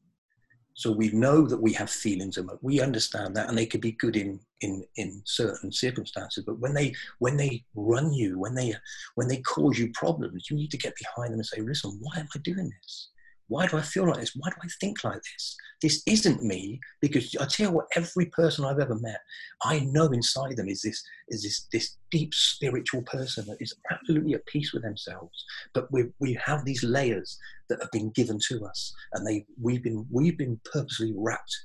[0.78, 3.94] So we know that we have feelings and we understand that, and they could be
[3.94, 6.44] good in in in certain circumstances.
[6.46, 8.76] But when they when they run you, when they
[9.16, 12.20] when they cause you problems, you need to get behind them and say, "Listen, why
[12.20, 13.10] am I doing this?
[13.50, 14.36] Why do I feel like this?
[14.36, 15.56] Why do I think like this?
[15.82, 19.20] This isn't me because I tell you what, every person I've ever met,
[19.64, 24.34] I know inside them is this is this this deep spiritual person that is absolutely
[24.34, 25.46] at peace with themselves.
[25.74, 27.38] But we we have these layers
[27.70, 31.56] that have been given to us, and they we've been we've been purposely wrapped,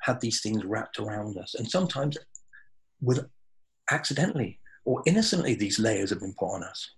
[0.00, 2.16] had these things wrapped around us, and sometimes
[3.00, 3.24] with
[3.90, 6.90] accidentally or innocently these layers have been put on us.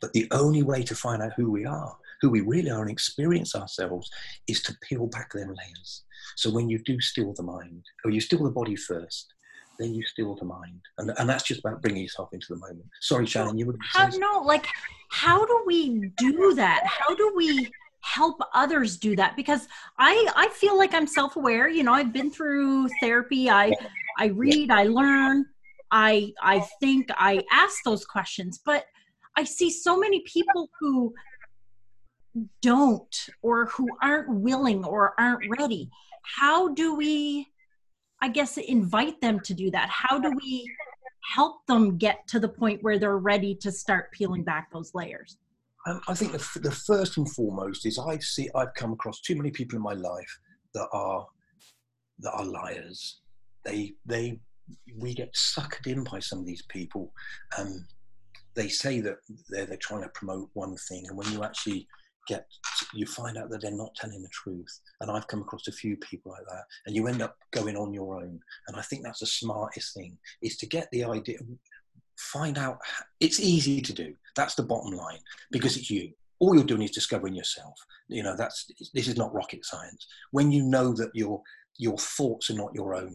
[0.00, 2.90] But the only way to find out who we are who we really are and
[2.90, 4.08] experience ourselves
[4.48, 6.04] is to peel back them layers.
[6.36, 9.34] So when you do still the mind, or you still the body first,
[9.78, 10.80] then you still the mind.
[10.98, 12.86] And, and that's just about bringing yourself into the moment.
[13.00, 14.66] Sorry, Shannon, you would How, no, like,
[15.10, 16.86] how do we do that?
[16.86, 17.68] How do we
[18.04, 22.32] help others do that because i i feel like i'm self-aware you know i've been
[22.32, 23.72] through therapy i
[24.18, 25.46] i read i learn
[25.92, 28.86] i i think i ask those questions but
[29.36, 31.14] i see so many people who
[32.60, 35.90] don't or who aren't willing or aren't ready
[36.22, 37.46] how do we
[38.20, 39.88] i guess invite them to do that?
[39.88, 40.70] How do we
[41.34, 45.36] help them get to the point where they're ready to start peeling back those layers?
[45.86, 49.34] Um, i think the, the first and foremost is i see i've come across too
[49.34, 50.38] many people in my life
[50.74, 51.26] that are
[52.22, 53.20] that are liars.
[53.64, 54.40] They they
[54.96, 57.12] we get sucked in by some of these people.
[57.58, 57.86] Um,
[58.54, 59.16] they say that
[59.48, 61.86] they're, they're trying to promote one thing and when you actually
[62.28, 62.46] get
[62.94, 64.80] you find out that they're not telling the truth.
[65.00, 67.92] And i've come across a few people like that and you end up going on
[67.92, 68.40] your own.
[68.68, 71.38] And i think that's the smartest thing is to get the idea
[72.22, 72.78] find out
[73.20, 74.14] it's easy to do.
[74.36, 75.18] That's the bottom line
[75.50, 76.12] because it's you.
[76.38, 77.74] All you're doing is discovering yourself.
[78.08, 80.06] You know that's this is not rocket science.
[80.30, 81.42] When you know that your
[81.78, 83.14] your thoughts are not your own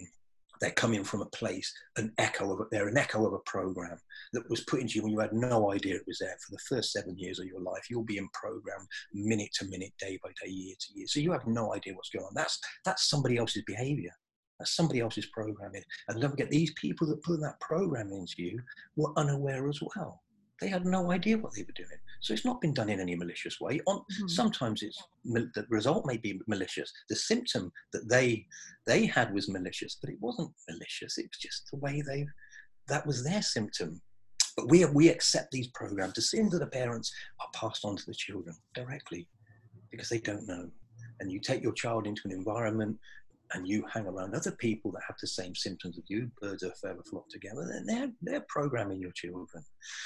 [0.59, 3.97] they're coming from a place, an echo of they're an echo of a program
[4.33, 6.75] that was put into you when you had no idea it was there for the
[6.75, 7.89] first seven years of your life.
[7.89, 11.07] You're being programmed minute to minute, day by day, year to year.
[11.07, 12.33] So you have no idea what's going on.
[12.35, 14.11] That's that's somebody else's behavior.
[14.59, 15.83] That's somebody else's programming.
[16.07, 18.59] And don't forget, these people that put that program into you
[18.95, 20.23] were unaware as well.
[20.59, 21.99] They had no idea what they were doing.
[22.21, 23.79] So it's not been done in any malicious way.
[23.85, 24.27] On mm-hmm.
[24.27, 26.91] sometimes it's the result may be malicious.
[27.09, 28.45] The symptom that they
[28.85, 31.17] they had was malicious, but it wasn't malicious.
[31.17, 32.25] It was just the way they
[32.87, 34.01] that was their symptom.
[34.55, 36.13] But we we accept these programs.
[36.13, 39.27] The sins of the parents are passed on to the children directly
[39.91, 40.69] because they don't know.
[41.19, 42.97] And you take your child into an environment
[43.53, 46.71] and you hang around other people that have the same symptoms as you, birds of
[46.71, 49.63] a feather flock together, then they're, they're programming your children.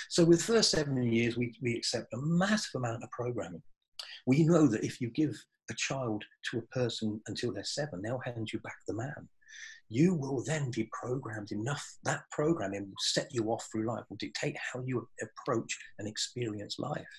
[0.09, 3.63] So with first seven years, we, we accept a massive amount of programming.
[4.25, 5.35] We know that if you give
[5.69, 9.27] a child to a person until they're seven, they'll hand you back the man.
[9.89, 11.85] You will then be programmed enough.
[12.03, 16.79] That programming will set you off through life, will dictate how you approach and experience
[16.79, 17.13] life.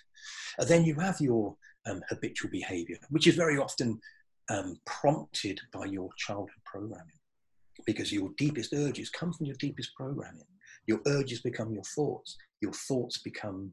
[0.58, 1.56] And then you have your
[1.86, 4.00] um, habitual behavior, which is very often
[4.50, 7.18] um, prompted by your childhood programming
[7.86, 10.44] because your deepest urges come from your deepest programming.
[10.86, 13.72] Your urges become your thoughts, your thoughts become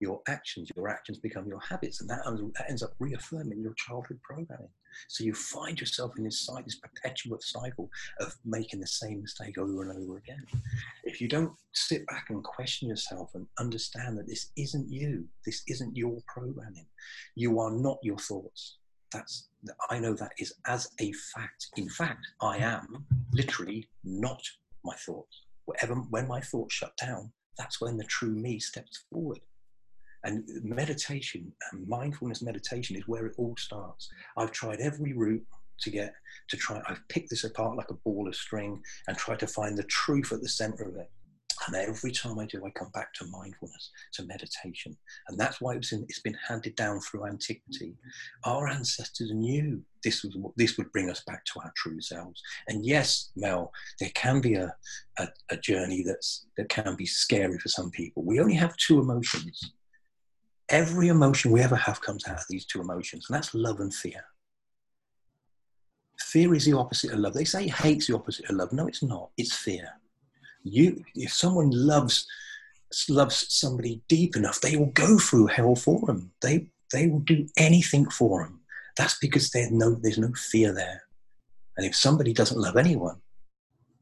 [0.00, 2.20] your actions, your actions become your habits, and that,
[2.68, 4.70] ends up reaffirming your childhood programming.
[5.08, 9.58] So you find yourself in this cycle, this perpetual cycle of making the same mistake
[9.58, 10.42] over and over again.
[11.04, 15.62] If you don't sit back and question yourself and understand that this isn't you, this
[15.68, 16.86] isn't your programming,
[17.36, 18.78] you are not your thoughts,
[19.12, 19.49] that's
[19.90, 21.68] I know that is as a fact.
[21.76, 24.42] In fact, I am literally not
[24.84, 25.42] my thoughts.
[25.66, 29.40] Whatever when my thoughts shut down, that's when the true me steps forward.
[30.24, 34.08] And meditation and mindfulness meditation is where it all starts.
[34.36, 35.44] I've tried every route
[35.80, 36.12] to get
[36.48, 36.82] to try.
[36.86, 40.32] I've picked this apart like a ball of string and tried to find the truth
[40.32, 41.10] at the center of it.
[41.66, 44.96] And every time I do, I come back to mindfulness, to meditation.
[45.28, 47.94] And that's why it's, in, it's been handed down through antiquity.
[48.44, 52.40] Our ancestors knew this, was, this would bring us back to our true selves.
[52.68, 54.74] And yes, Mel, there can be a,
[55.18, 58.24] a, a journey that's, that can be scary for some people.
[58.24, 59.72] We only have two emotions.
[60.70, 63.92] Every emotion we ever have comes out of these two emotions, and that's love and
[63.92, 64.24] fear.
[66.20, 67.34] Fear is the opposite of love.
[67.34, 68.72] They say hate's the opposite of love.
[68.72, 69.30] No, it's not.
[69.36, 69.88] It's fear
[70.62, 72.26] you if someone loves
[73.08, 77.46] loves somebody deep enough they will go through hell for them they they will do
[77.56, 78.60] anything for them
[78.96, 81.02] that's because there's no there's no fear there.
[81.76, 83.16] And if somebody doesn't love anyone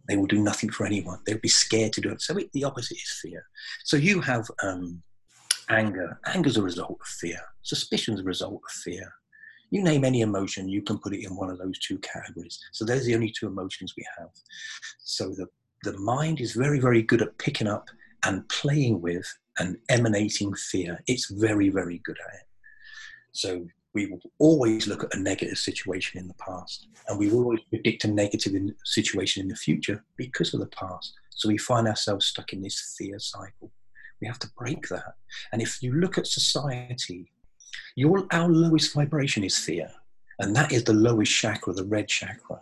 [0.09, 1.19] they will do nothing for anyone.
[1.27, 2.23] They'll be scared to do it.
[2.23, 3.45] So it, the opposite is fear.
[3.85, 5.03] So you have um,
[5.69, 6.19] anger.
[6.25, 7.39] Anger is a result of fear.
[7.61, 9.13] Suspicion is a result of fear.
[9.71, 12.59] You name any emotion you can put it in one of those two categories.
[12.73, 14.31] So there's the only two emotions we have.
[14.99, 15.47] So the
[15.83, 17.89] the mind is very, very good at picking up
[18.25, 19.27] and playing with
[19.59, 21.03] and emanating fear.
[21.07, 22.47] It's very, very good at it.
[23.33, 27.43] So we will always look at a negative situation in the past, and we will
[27.45, 31.15] always predict a negative in, situation in the future because of the past.
[31.31, 33.71] So we find ourselves stuck in this fear cycle.
[34.21, 35.15] We have to break that.
[35.53, 37.31] And if you look at society,
[37.97, 39.91] your, our lowest vibration is fear,
[40.39, 42.61] and that is the lowest chakra, the red chakra.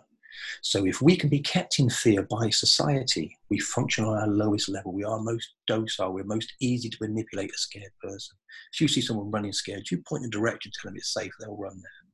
[0.61, 4.69] So if we can be kept in fear by society, we function on our lowest
[4.69, 4.91] level.
[4.91, 6.13] We are most docile.
[6.13, 8.35] We're most easy to manipulate a scared person.
[8.73, 11.31] If you see someone running scared, you point in the direction, tell them it's safe,
[11.39, 12.07] they'll run there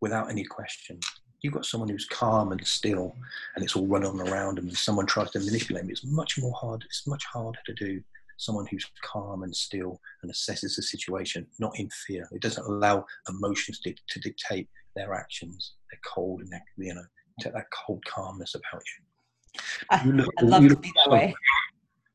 [0.00, 1.00] without any question.
[1.40, 3.14] You've got someone who's calm and still,
[3.54, 5.90] and it's all running around and someone tries to manipulate them.
[5.90, 6.84] It's much more hard.
[6.84, 8.02] It's much harder to do
[8.38, 12.28] someone who's calm and still and assesses the situation, not in fear.
[12.32, 15.74] It doesn't allow emotions to, to dictate their actions.
[15.90, 17.04] They're cold and they're, you know,
[17.40, 20.10] take that cold calmness about you.
[20.10, 21.34] you look, I'd love to be that way.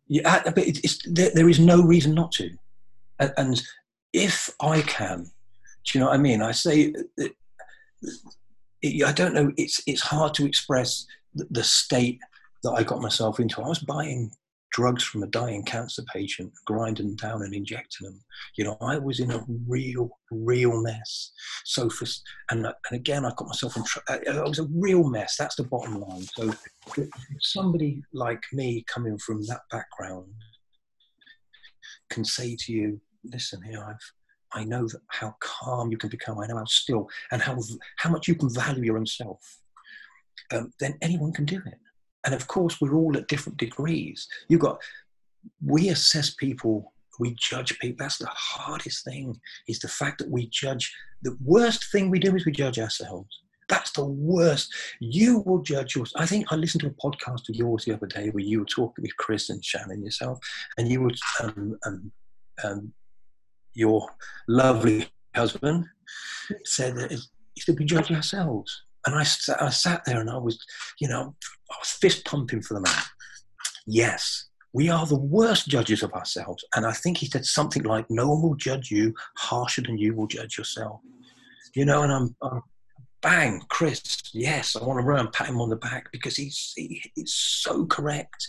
[0.08, 2.49] Yeah, but it's, it's there, there is no reason not to.
[3.19, 3.62] And, and,
[4.12, 5.29] if I can, do
[5.93, 6.41] you know what I mean?
[6.41, 7.32] I say, it,
[8.82, 9.51] it, I don't know.
[9.55, 11.05] It's it's hard to express
[11.36, 12.19] the, the state
[12.63, 13.62] that I got myself into.
[13.62, 14.32] I was buying
[14.71, 18.23] drugs from a dying cancer patient, grinding down and injecting them.
[18.58, 21.32] You know, I was in a real, real mess.
[21.65, 22.05] So for,
[22.51, 25.36] and, and again, I got myself in, tr- I was a real mess.
[25.38, 26.23] That's the bottom line.
[26.36, 26.53] So
[27.41, 30.27] somebody like me coming from that background
[32.10, 34.13] can say to you, listen here, I've,
[34.51, 36.39] I know how calm you can become.
[36.39, 37.60] I know how still and how,
[37.97, 39.39] how much you can value your own self.
[40.51, 41.77] Um, then anyone can do it
[42.25, 44.27] and of course we're all at different degrees.
[44.47, 44.82] You've got
[45.65, 47.97] we assess people we judge people.
[47.99, 50.95] That's the hardest thing is the fact that we judge.
[51.21, 53.41] The worst thing we do is we judge ourselves.
[53.67, 54.73] That's the worst.
[54.99, 56.12] You will judge yours.
[56.15, 58.65] I think i listened to a podcast of yours the other day where you were
[58.65, 60.39] talking with chris and shannon yourself
[60.77, 62.12] and you were um, um,
[62.63, 62.93] um,
[63.73, 64.10] your
[64.47, 65.86] lovely husband
[66.65, 70.63] said that it's, it's we judge ourselves and I, I sat there and I was,
[70.99, 71.35] you know,
[71.71, 73.03] I was fist pumping for the man.
[73.85, 76.63] Yes, we are the worst judges of ourselves.
[76.75, 80.15] And I think he said something like, no one will judge you harsher than you
[80.15, 80.99] will judge yourself.
[81.75, 82.62] You know, and I'm, I'm
[83.21, 86.73] bang, Chris, yes, I want to run and pat him on the back because he's,
[86.75, 88.47] he, he's so correct.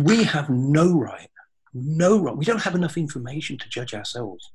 [0.00, 1.28] We have no right,
[1.74, 2.36] no right.
[2.36, 4.50] We don't have enough information to judge ourselves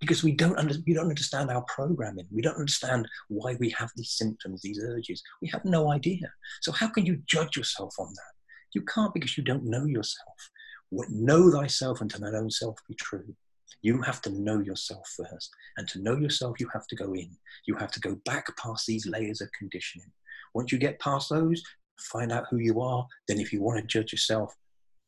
[0.00, 2.26] because we don't, under, we don't understand our programming.
[2.30, 5.22] We don't understand why we have these symptoms, these urges.
[5.40, 6.30] We have no idea.
[6.60, 8.32] So how can you judge yourself on that?
[8.74, 10.50] You can't because you don't know yourself.
[10.92, 13.34] Know thyself and to thine own self be true.
[13.82, 15.50] You have to know yourself first.
[15.76, 17.30] And to know yourself, you have to go in.
[17.66, 20.10] You have to go back past these layers of conditioning.
[20.54, 21.62] Once you get past those,
[21.98, 23.06] find out who you are.
[23.28, 24.54] Then, if you want to judge yourself,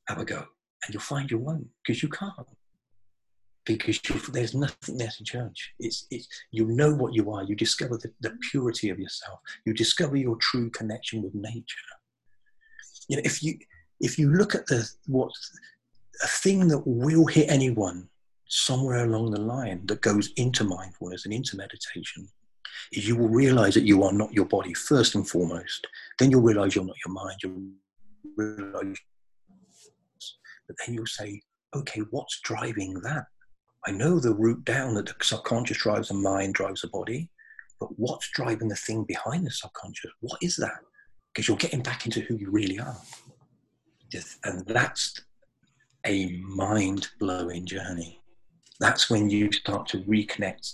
[0.09, 0.45] have a go.
[0.85, 2.33] And you'll find you won't because you can't
[3.77, 4.01] because
[4.33, 5.73] there's nothing there to judge.
[5.79, 7.45] It's, it's, you know what you are.
[7.45, 9.41] You discover the, the purity of yourself.
[9.67, 11.77] You discover your true connection with nature.
[13.09, 13.59] You know, if you
[14.01, 15.31] if you look at the what
[16.23, 18.09] a thing that will hit anyone
[18.49, 22.29] somewhere along the line that goes into mindfulness and into meditation
[22.93, 25.87] is you will realize that you are not your body first and foremost.
[26.19, 27.37] Then you'll realize you're not your mind.
[27.43, 27.73] You'll
[28.37, 28.97] realize,
[30.67, 31.41] but then you'll say,
[31.75, 33.25] okay, what's driving that?
[33.89, 37.31] I know the route down that the subconscious drives the mind, drives the body,
[37.81, 40.11] but what's driving the thing behind the subconscious?
[40.21, 40.81] What is that?
[41.33, 42.99] Because you're getting back into who you really are.
[44.45, 45.19] And that's
[46.05, 48.21] a mind blowing journey.
[48.79, 50.71] That's when you start to reconnect.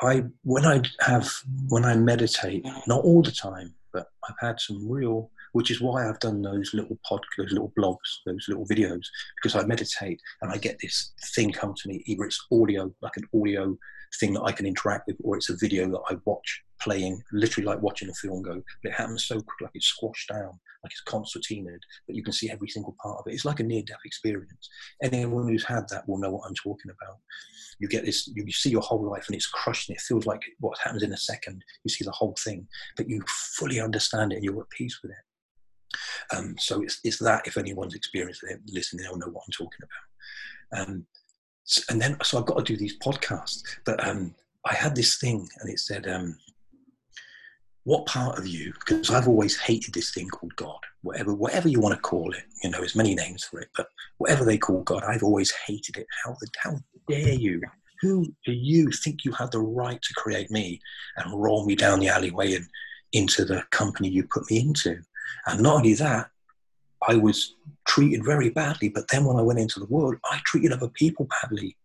[0.00, 1.28] I, when I have,
[1.68, 6.08] when I meditate, not all the time, but I've had some real which is why
[6.08, 9.04] I've done those little pod, those little blogs, those little videos,
[9.36, 12.02] because I meditate and I get this thing come to me.
[12.06, 13.76] Either it's audio, like an audio
[14.18, 17.66] thing that I can interact with, or it's a video that I watch playing, literally
[17.66, 18.62] like watching a film go.
[18.82, 22.32] But it happens so quick, like it's squashed down, like it's concertinaed, but you can
[22.32, 23.34] see every single part of it.
[23.34, 24.68] It's like a near-death experience.
[25.02, 27.18] Anyone who's had that will know what I'm talking about.
[27.78, 30.42] You get this, you, see your whole life and it's crushed and it feels like
[30.58, 31.62] what happens in a second.
[31.84, 35.12] You see the whole thing, but you fully understand it and you're at peace with
[35.12, 35.18] it.
[36.34, 39.80] Um, so it's, it's that if anyone's experienced it, listening, they'll know what I'm talking
[39.82, 40.82] about.
[40.82, 41.06] Um,
[41.88, 43.62] and then so I've got to do these podcasts.
[43.84, 44.34] But um,
[44.66, 46.36] I had this thing, and it said, um,
[47.84, 50.78] "What part of you?" Because I've always hated this thing called God.
[51.02, 53.86] Whatever, whatever you want to call it, you know, there's many names for it, but
[54.18, 56.06] whatever they call God, I've always hated it.
[56.24, 56.76] How the how
[57.08, 57.60] dare you?
[58.00, 60.80] Who do you think you have the right to create me
[61.16, 62.66] and roll me down the alleyway and
[63.12, 65.02] into the company you put me into?
[65.46, 66.30] And not only that,
[67.08, 67.54] I was
[67.86, 68.88] treated very badly.
[68.88, 71.76] But then when I went into the world, I treated other people badly,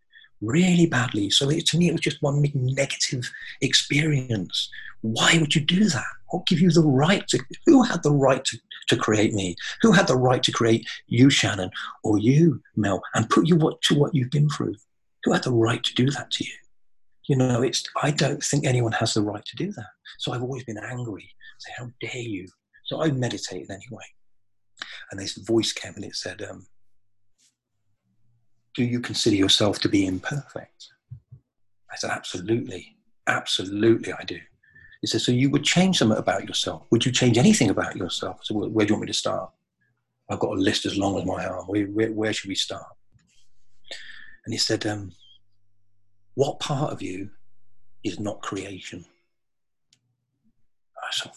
[0.42, 1.30] really badly.
[1.30, 3.30] So it, to me, it was just one big negative
[3.62, 4.70] experience.
[5.02, 6.06] Why would you do that?
[6.30, 7.40] What give you the right to?
[7.66, 8.58] Who had the right to,
[8.90, 9.56] to create me?
[9.82, 11.70] Who had the right to create you, Shannon,
[12.04, 14.76] or you, Mel, and put you what, to what you've been through?
[15.24, 16.54] Who had the right to do that to you?
[17.28, 17.84] You know, it's.
[18.02, 19.88] I don't think anyone has the right to do that.
[20.20, 21.30] So I've always been angry.
[21.58, 22.48] Say, how dare you?
[22.86, 24.06] So I meditated anyway
[25.12, 26.66] and this voice came and it said, um,
[28.76, 30.88] Do you consider yourself to be imperfect?
[31.92, 32.98] I said, Absolutely.
[33.28, 34.40] Absolutely, I do.
[35.02, 36.86] He said, So you would change something about yourself?
[36.92, 38.40] Would you change anything about yourself?
[38.44, 39.52] So where do you want me to start?
[40.30, 41.66] I've got a list as long as my arm.
[41.68, 42.86] Where, where, where should we start?
[44.46, 45.12] And he said, um,
[46.36, 47.30] What part of you
[48.04, 49.06] is not creation?
[50.98, 51.32] I said,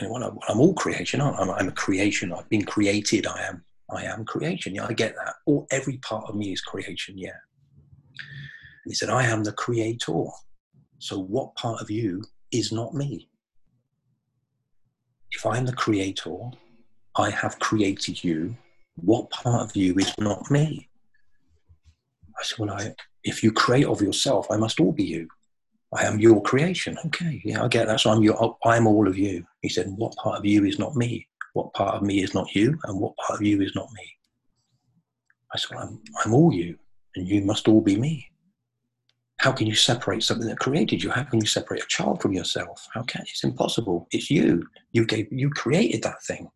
[0.00, 1.20] mean, well, I'm all creation.
[1.20, 2.32] I'm, I'm a creation.
[2.32, 3.26] I've been created.
[3.26, 3.64] I am.
[3.90, 4.74] I am creation.
[4.74, 5.34] Yeah, I get that.
[5.46, 7.16] All every part of me is creation.
[7.16, 7.30] Yeah.
[8.18, 10.24] And he said, I am the creator.
[10.98, 13.28] So what part of you is not me?
[15.30, 16.36] If I am the creator,
[17.16, 18.56] I have created you.
[18.96, 20.88] What part of you is not me?
[22.38, 25.28] I said, Well, I, if you create of yourself, I must all be you.
[25.96, 26.96] I am your creation.
[27.06, 28.00] Okay, yeah, I get that.
[28.00, 29.46] So I'm your, I'm all of you.
[29.62, 31.26] He said, what part of you is not me?
[31.54, 32.78] What part of me is not you?
[32.84, 34.16] And what part of you is not me?
[35.54, 36.78] I said, I'm, I'm all you,
[37.14, 38.30] and you must all be me.
[39.38, 41.10] How can you separate something that created you?
[41.10, 42.86] How can you separate a child from yourself?
[42.92, 44.08] How can it's impossible?
[44.10, 44.66] It's you.
[44.92, 46.50] You gave you created that thing.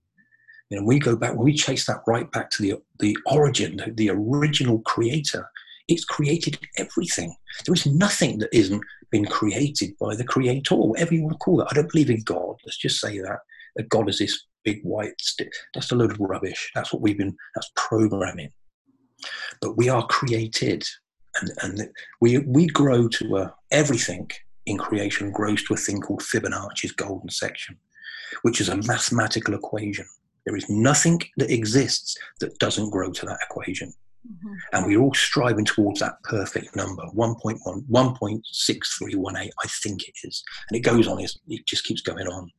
[0.70, 4.10] Know, we go back we chase that right back to the the origin, the, the
[4.10, 5.48] original creator.
[5.90, 7.34] It's created everything.
[7.66, 11.60] There is nothing that isn't been created by the creator, whatever you want to call
[11.60, 11.68] it.
[11.70, 12.56] I don't believe in God.
[12.64, 13.40] Let's just say that.
[13.88, 15.52] God is this big white stick.
[15.74, 16.70] That's a load of rubbish.
[16.74, 18.50] That's what we've been, that's programming.
[19.60, 20.84] But we are created
[21.40, 21.88] and, and
[22.20, 24.30] we, we grow to a, everything
[24.66, 27.76] in creation grows to a thing called Fibonacci's golden section,
[28.42, 30.06] which is a mathematical equation.
[30.46, 33.92] There is nothing that exists that doesn't grow to that equation.
[34.26, 34.54] Mm-hmm.
[34.72, 37.58] And we're all striving towards that perfect number 1.1,
[37.88, 40.42] 1.6318, I think it is.
[40.68, 42.50] And it goes on, it just keeps going on.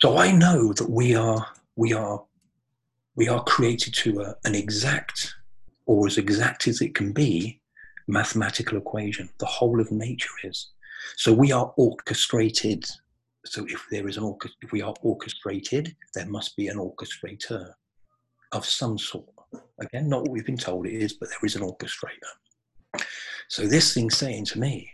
[0.00, 1.44] So I know that we are,
[1.74, 2.24] we are,
[3.16, 5.34] we are created to a, an exact,
[5.86, 7.60] or as exact as it can be,
[8.06, 9.28] mathematical equation.
[9.38, 10.70] The whole of nature is.
[11.16, 12.84] So we are orchestrated.
[13.44, 17.72] So if there is an if we are orchestrated, there must be an orchestrator
[18.52, 19.26] of some sort.
[19.80, 23.04] Again, not what we've been told it is, but there is an orchestrator.
[23.48, 24.90] So this thing's saying to me,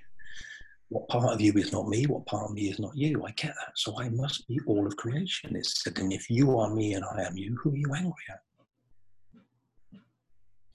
[0.88, 2.06] what part of you is not me?
[2.06, 3.24] What part of me is not you?
[3.24, 3.72] I get that.
[3.74, 5.56] So I must be all of creation.
[5.56, 8.12] It's said, and if you are me and I am you, who are you angry
[8.30, 8.40] at?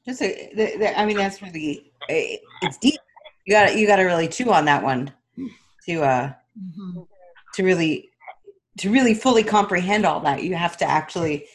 [0.06, 3.00] Just, a, the, the, I mean, that's really it's deep.
[3.46, 5.12] You got you got to really chew on that one
[5.88, 7.02] to uh mm-hmm.
[7.54, 8.10] to really
[8.78, 10.44] to really fully comprehend all that.
[10.44, 11.46] You have to actually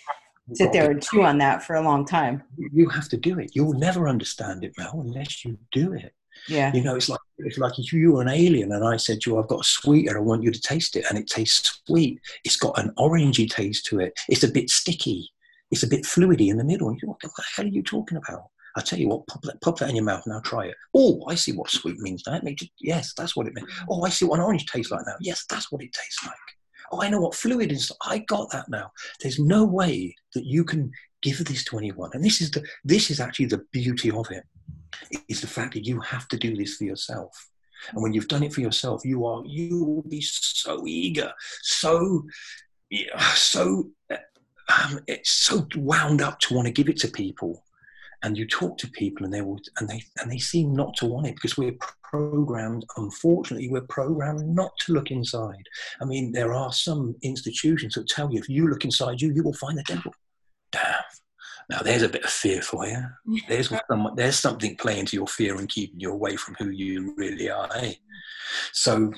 [0.53, 2.43] sit there and chew on that for a long time.
[2.57, 3.53] You have to do it.
[3.55, 6.13] You'll never understand it, Mel, unless you do it.
[6.49, 6.73] Yeah.
[6.75, 9.31] You know, it's like it's like if you were an alien and I said to
[9.31, 12.21] you, I've got a sweeter, I want you to taste it, and it tastes sweet.
[12.45, 14.19] It's got an orangey taste to it.
[14.29, 15.31] It's a bit sticky.
[15.71, 16.89] It's a bit fluidy in the middle.
[16.89, 18.49] And you what the hell are you talking about?
[18.77, 20.41] I tell you what, pop that, pop that in your mouth now.
[20.41, 20.75] Try it.
[20.95, 22.35] Oh, I see what sweet means now.
[22.35, 23.71] It makes yes, that's what it means.
[23.71, 23.85] Mm.
[23.89, 25.15] Oh, I see what an orange tastes like now.
[25.21, 26.35] Yes, that's what it tastes like
[26.95, 27.93] oh, I know what fluid is.
[28.03, 28.91] I got that now.
[29.21, 30.91] There's no way that you can
[31.23, 32.11] give this to anyone.
[32.13, 34.45] And this is the this is actually the beauty of it.
[35.29, 37.51] Is the fact that you have to do this for yourself.
[37.93, 41.33] And when you've done it for yourself, you are you will be so eager,
[41.63, 42.25] so
[43.35, 47.63] so um, it's so wound up to want to give it to people
[48.25, 51.07] and you talk to people and they will and they and they seem not to
[51.07, 55.63] want it because we're programmed unfortunately we're programmed not to look inside.
[56.01, 59.43] I mean there are some institutions that tell you if you look inside you you
[59.43, 60.13] will find the devil.
[60.73, 61.03] Damn.
[61.71, 63.03] Now there's a bit of fear for you.
[63.49, 67.15] There's some, there's something playing to your fear and keeping you away from who you
[67.17, 67.95] really are eh?
[68.73, 69.13] so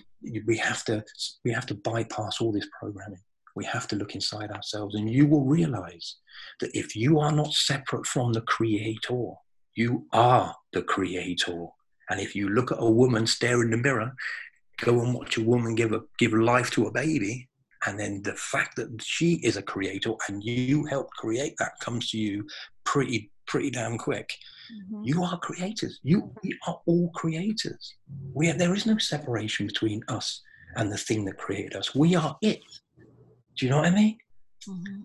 [0.45, 1.05] we have to
[1.45, 3.21] we have to bypass all this programming
[3.57, 4.95] we have to look inside ourselves.
[4.95, 6.17] And you will realize
[6.61, 9.33] that if you are not separate from the creator
[9.77, 11.67] you are the creator.
[12.11, 14.13] And if you look at a woman stare in the mirror
[14.79, 17.49] go and watch a woman give a give life to a baby
[17.87, 22.11] and then the fact that she is a creator and you help create that comes
[22.11, 22.47] to you
[22.85, 24.35] pretty pretty damn quick.
[24.73, 25.05] Mm-hmm.
[25.05, 26.01] you are creators.
[26.03, 27.95] You we are all creators.
[28.35, 30.43] We are, there is no separation between us
[30.75, 31.95] and the thing that created us.
[31.95, 32.61] We are it
[33.57, 34.19] do you know what I mean?
[34.69, 35.01] Mm-hmm.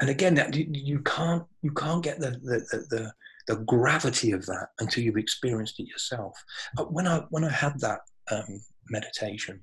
[0.00, 3.12] And again, that you can't you can't get the the, the
[3.46, 6.42] the gravity of that until you've experienced it yourself.
[6.74, 9.60] But when I when I had that um, meditation,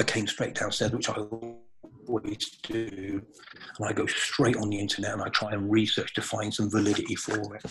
[0.00, 1.14] I came straight downstairs, which I
[2.08, 3.22] always do,
[3.78, 6.70] and I go straight on the internet and I try and research to find some
[6.70, 7.62] validity for it.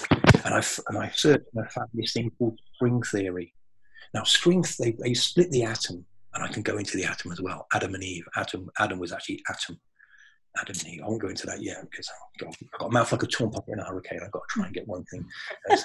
[0.45, 3.53] And I and I searched and I found this thing called string theory.
[4.13, 7.41] Now, string they they split the atom and I can go into the atom as
[7.41, 7.67] well.
[7.73, 8.25] Adam and Eve.
[8.35, 9.79] Adam, Adam was actually atom.
[10.57, 11.01] Adam and Eve.
[11.03, 13.27] I won't go into that yet because I've got, I've got a mouth like a
[13.27, 14.19] torn puppy in a hurricane.
[14.23, 15.25] I've got to try and get one thing.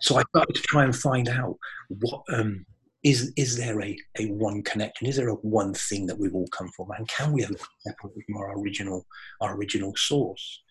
[0.00, 1.56] so I started to try and find out
[1.88, 2.64] what um,
[3.02, 5.08] is is there a, a one connection?
[5.08, 6.90] Is there a one thing that we've all come from?
[6.96, 9.06] And can we ever separate from our original
[9.40, 10.62] our original source?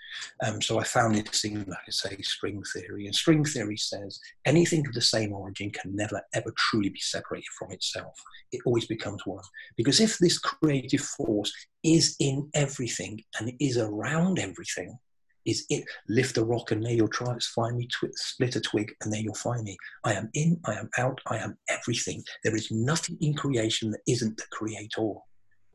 [0.45, 3.05] Um, so I found this thing, like I say, string theory.
[3.05, 7.49] And string theory says anything of the same origin can never, ever truly be separated
[7.57, 8.13] from itself.
[8.51, 9.43] It always becomes one.
[9.77, 11.53] Because if this creative force
[11.83, 14.97] is in everything and is around everything,
[15.45, 18.93] is it lift a rock and there you'll try find me twi- split a twig
[19.01, 22.55] and there you'll find me i am in i am out i am everything there
[22.55, 25.13] is nothing in creation that isn't the creator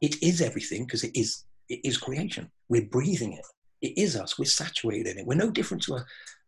[0.01, 3.45] it is everything because it is it is creation we're breathing it
[3.83, 4.39] it is us.
[4.39, 5.27] We're saturated in it.
[5.27, 6.05] We're no different to a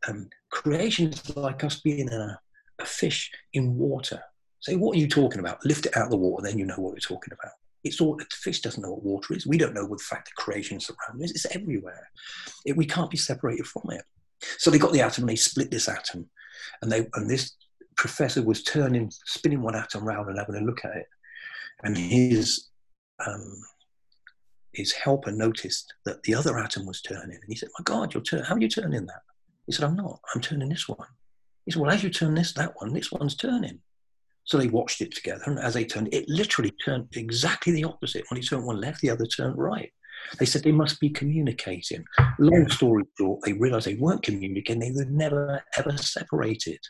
[0.07, 2.39] um, creation is like us being a,
[2.79, 4.23] a fish in water.
[4.61, 5.65] Say, what are you talking about?
[5.65, 7.53] Lift it out of the water, then you know what we're talking about.
[7.85, 9.47] It's all the fish doesn't know what water is.
[9.47, 11.31] We don't know what the fact that creation surrounds us.
[11.31, 12.09] It's everywhere.
[12.65, 14.03] It, we can't be separated from it.
[14.59, 16.29] So they got the atom and they split this atom,
[16.83, 17.57] and they and this
[17.97, 21.07] professor was turning, spinning one atom round and having a look at it,
[21.83, 22.69] and his
[23.25, 23.63] um,
[24.73, 27.37] his helper noticed that the other atom was turning.
[27.37, 28.45] And he said, My God, you're turning.
[28.45, 29.23] How are you turning that?
[29.67, 30.21] He said, I'm not.
[30.35, 31.09] I'm turning this one.
[31.65, 33.81] He said, Well, as you turn this, that one, this one's turning.
[34.45, 35.43] So they watched it together.
[35.47, 38.25] And as they turned, it literally turned exactly the opposite.
[38.31, 39.93] When he turned one left, the other turned right.
[40.39, 42.05] They said they must be communicating.
[42.39, 44.81] Long story short, they realized they weren't communicating.
[44.81, 46.81] They were never, ever separated.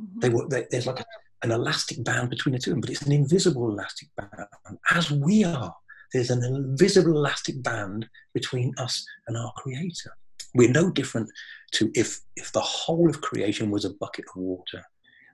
[0.00, 0.20] Mm-hmm.
[0.20, 1.04] They were, they, there's like a,
[1.42, 4.46] an elastic band between the two, of them, but it's an invisible elastic band,
[4.90, 5.74] as we are
[6.12, 10.16] there's an invisible elastic band between us and our creator.
[10.54, 11.30] We're no different
[11.72, 14.84] to if, if the whole of creation was a bucket of water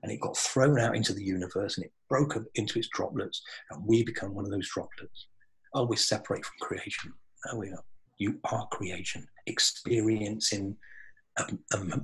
[0.03, 3.43] and it got thrown out into the universe and it broke up into its droplets
[3.71, 5.27] and we become one of those droplets.
[5.75, 7.13] Oh, are we separate from creation?
[7.47, 7.85] No, we are.
[8.19, 10.77] You are creation, experiencing
[11.39, 12.01] a, a,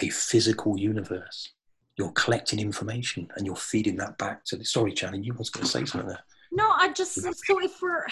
[0.00, 1.50] a physical universe.
[1.96, 4.64] You're collecting information and you're feeding that back to the.
[4.64, 6.24] Sorry, Shannon, you was going to say something there.
[6.56, 8.06] No, I just so if we're,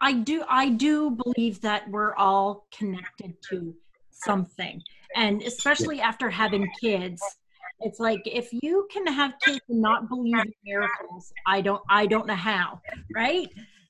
[0.00, 3.74] I do, I do believe that we're all connected to
[4.10, 4.80] something,
[5.16, 7.20] and especially after having kids,
[7.80, 12.06] it's like if you can have kids and not believe in miracles, I don't, I
[12.06, 12.80] don't know how,
[13.12, 13.48] right?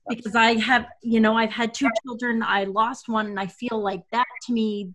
[0.09, 2.43] Because I have, you know, I've had two children.
[2.43, 4.91] I lost one, and I feel like that to me,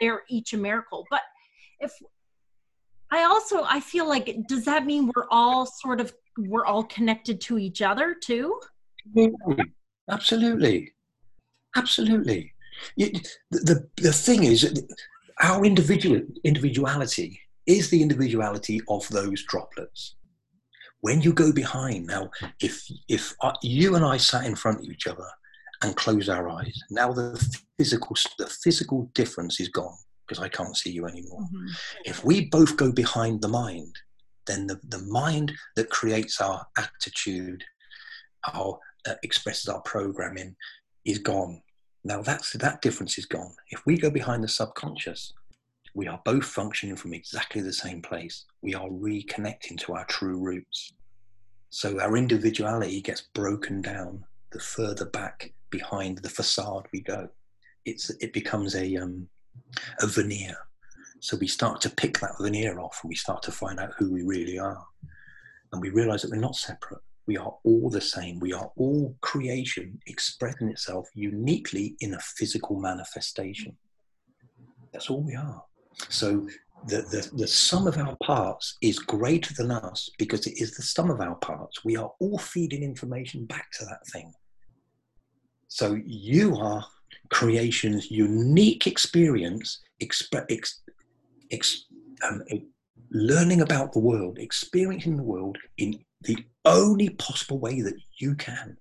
[0.00, 1.04] they're each a miracle.
[1.10, 1.20] But
[1.80, 1.92] if
[3.10, 7.40] I also I feel like does that mean we're all sort of we're all connected
[7.42, 8.60] to each other too?
[10.10, 10.92] Absolutely,
[11.76, 12.52] absolutely.
[12.96, 13.20] the,
[13.50, 14.86] the the thing is,
[15.42, 20.14] our individual individuality is the individuality of those droplets.
[21.00, 22.30] When you go behind now,
[22.60, 25.26] if if you and I sat in front of each other
[25.82, 27.36] and closed our eyes, now the
[27.76, 31.40] physical the physical difference is gone because I can't see you anymore.
[31.42, 31.66] Mm-hmm.
[32.04, 33.94] If we both go behind the mind,
[34.48, 37.62] then the, the mind that creates our attitude,
[38.52, 40.56] our uh, expresses our programming,
[41.04, 41.62] is gone.
[42.04, 43.54] Now that's that difference is gone.
[43.70, 45.32] If we go behind the subconscious,
[45.94, 48.44] we are both functioning from exactly the same place.
[48.62, 50.92] We are reconnecting to our true roots.
[51.70, 57.28] So our individuality gets broken down the further back behind the facade we go.
[57.84, 59.28] it's it becomes a um,
[60.00, 60.56] a veneer.
[61.20, 64.12] So we start to pick that veneer off, and we start to find out who
[64.12, 64.84] we really are,
[65.72, 67.02] and we realize that we're not separate.
[67.26, 68.40] We are all the same.
[68.40, 73.76] We are all creation expressing itself uniquely in a physical manifestation.
[74.92, 75.62] That's all we are.
[76.08, 76.48] So
[76.86, 80.82] the, the, the sum of our parts is greater than us because it is the
[80.82, 81.84] sum of our parts.
[81.84, 84.32] We are all feeding information back to that thing.
[85.66, 86.86] So you are
[87.28, 90.80] creation's unique experience, exp- ex,
[91.50, 91.86] ex,
[92.22, 92.42] um,
[93.10, 98.76] learning about the world, experiencing the world in the only possible way that you can.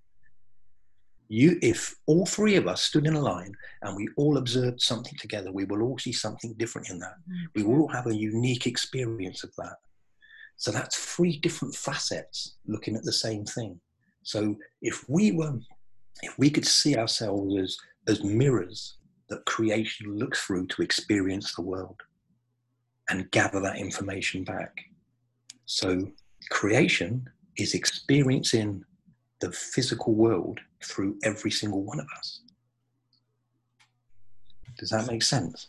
[1.30, 5.14] You if all three of us stood in a line and we all observed something
[5.20, 7.16] together we will all see something different in that.
[7.54, 9.76] We will all have a unique experience of that.
[10.56, 13.80] So that's three different facets looking at the same thing.
[14.24, 15.60] So if we were
[16.24, 18.98] if we could see ourselves as as mirrors
[19.30, 22.02] that creation looks through to experience the world
[23.10, 24.88] and gather that information back
[25.68, 26.10] so
[26.50, 28.84] creation is experiencing
[29.42, 32.40] the physical world through every single one of us.
[34.80, 35.68] Does that make sense?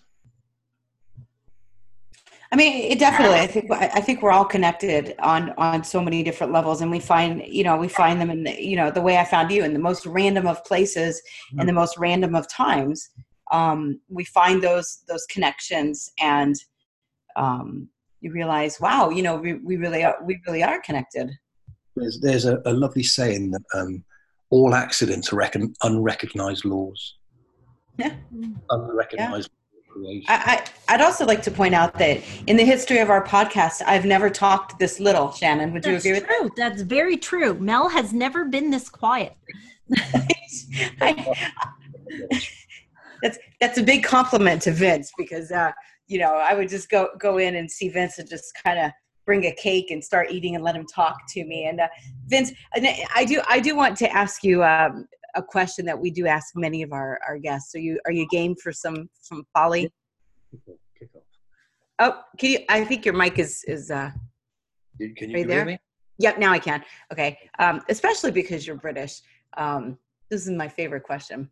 [2.51, 3.41] I mean, it definitely.
[3.41, 7.01] I think I think we're all connected on on so many different levels, and we
[7.01, 9.64] find you know we find them in the, you know the way I found you
[9.64, 11.61] in the most random of places mm-hmm.
[11.61, 13.11] and the most random of times.
[13.51, 16.55] Um, we find those those connections, and
[17.39, 17.89] um,
[18.20, 21.30] you realize, wow, you know, we, we really are we really are connected.
[21.97, 24.05] There's there's a, a lovely saying that um,
[24.51, 27.14] all accidents are recon- unrecognized laws.
[27.97, 28.14] Yeah.
[28.70, 30.20] Unrecognized yeah.
[30.28, 33.82] I, I, would also like to point out that in the history of our podcast,
[33.86, 35.32] I've never talked this little.
[35.32, 36.45] Shannon, would That's you agree true.
[36.45, 36.70] with that?
[36.70, 37.55] That's very true.
[37.55, 39.34] Mel has never been this quiet.
[41.01, 41.34] I,
[43.22, 45.72] that's that's a big compliment to Vince because uh,
[46.09, 48.90] you know I would just go go in and see Vince and just kind of
[49.28, 51.66] bring a cake and start eating and let him talk to me.
[51.66, 51.88] And uh,
[52.28, 56.26] Vince, I do I do want to ask you um, a question that we do
[56.26, 57.70] ask many of our, our guests.
[57.70, 59.92] So you are you game for some some folly?
[61.98, 62.59] Oh, can you?
[62.68, 63.90] I think your mic is is.
[63.90, 64.11] Uh,
[65.16, 65.64] can you right there?
[65.64, 65.78] me?
[66.20, 66.82] Yep, now I can.
[67.12, 69.20] Okay, um, especially because you're British.
[69.56, 69.98] Um,
[70.30, 71.50] this is my favorite question.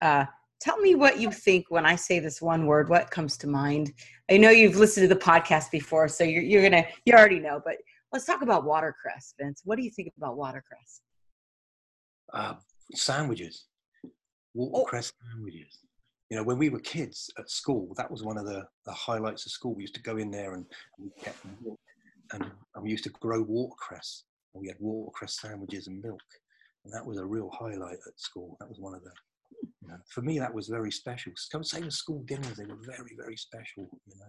[0.00, 0.24] Uh,
[0.64, 2.88] tell me what you think when I say this one word.
[2.88, 3.92] What comes to mind?
[4.30, 7.60] I know you've listened to the podcast before, so you're, you're gonna you already know.
[7.62, 7.76] But
[8.12, 9.60] let's talk about watercress, Vince.
[9.64, 11.02] What do you think about watercress?
[12.32, 12.54] Uh,
[12.94, 13.66] sandwiches,
[14.54, 15.26] watercress oh.
[15.30, 15.78] sandwiches.
[16.30, 19.44] You know, when we were kids at school, that was one of the, the highlights
[19.44, 19.74] of school.
[19.74, 20.64] We used to go in there and,
[20.98, 21.76] and
[22.32, 26.22] and, and we used to grow watercress, and we had watercress sandwiches and milk,
[26.84, 28.56] and that was a real highlight at school.
[28.60, 29.10] That was one of the
[29.84, 31.32] you know, for me, that was very special.
[31.36, 33.88] Same as school dinners, they were very, very special.
[34.06, 34.26] You know,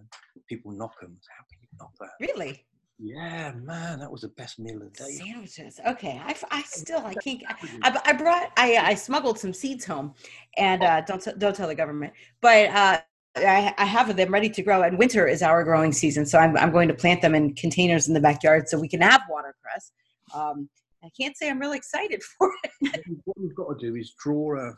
[0.48, 1.16] people knock them.
[1.36, 2.10] How can you knock that?
[2.20, 2.64] Really?
[2.98, 5.10] Yeah, man, that was the best meal of the day.
[5.12, 5.80] Sandwiches.
[5.86, 7.42] Okay, I, I still I can't.
[7.82, 10.14] I, I brought I I smuggled some seeds home,
[10.56, 12.14] and uh, don't don't tell the government.
[12.40, 13.00] But uh,
[13.36, 16.56] I, I have them ready to grow, and winter is our growing season, so I'm
[16.56, 19.92] I'm going to plant them in containers in the backyard so we can have watercress.
[20.34, 20.70] Um,
[21.04, 22.50] I can't say I'm really excited for
[22.82, 23.02] it.
[23.24, 24.72] what we've got to do is draw a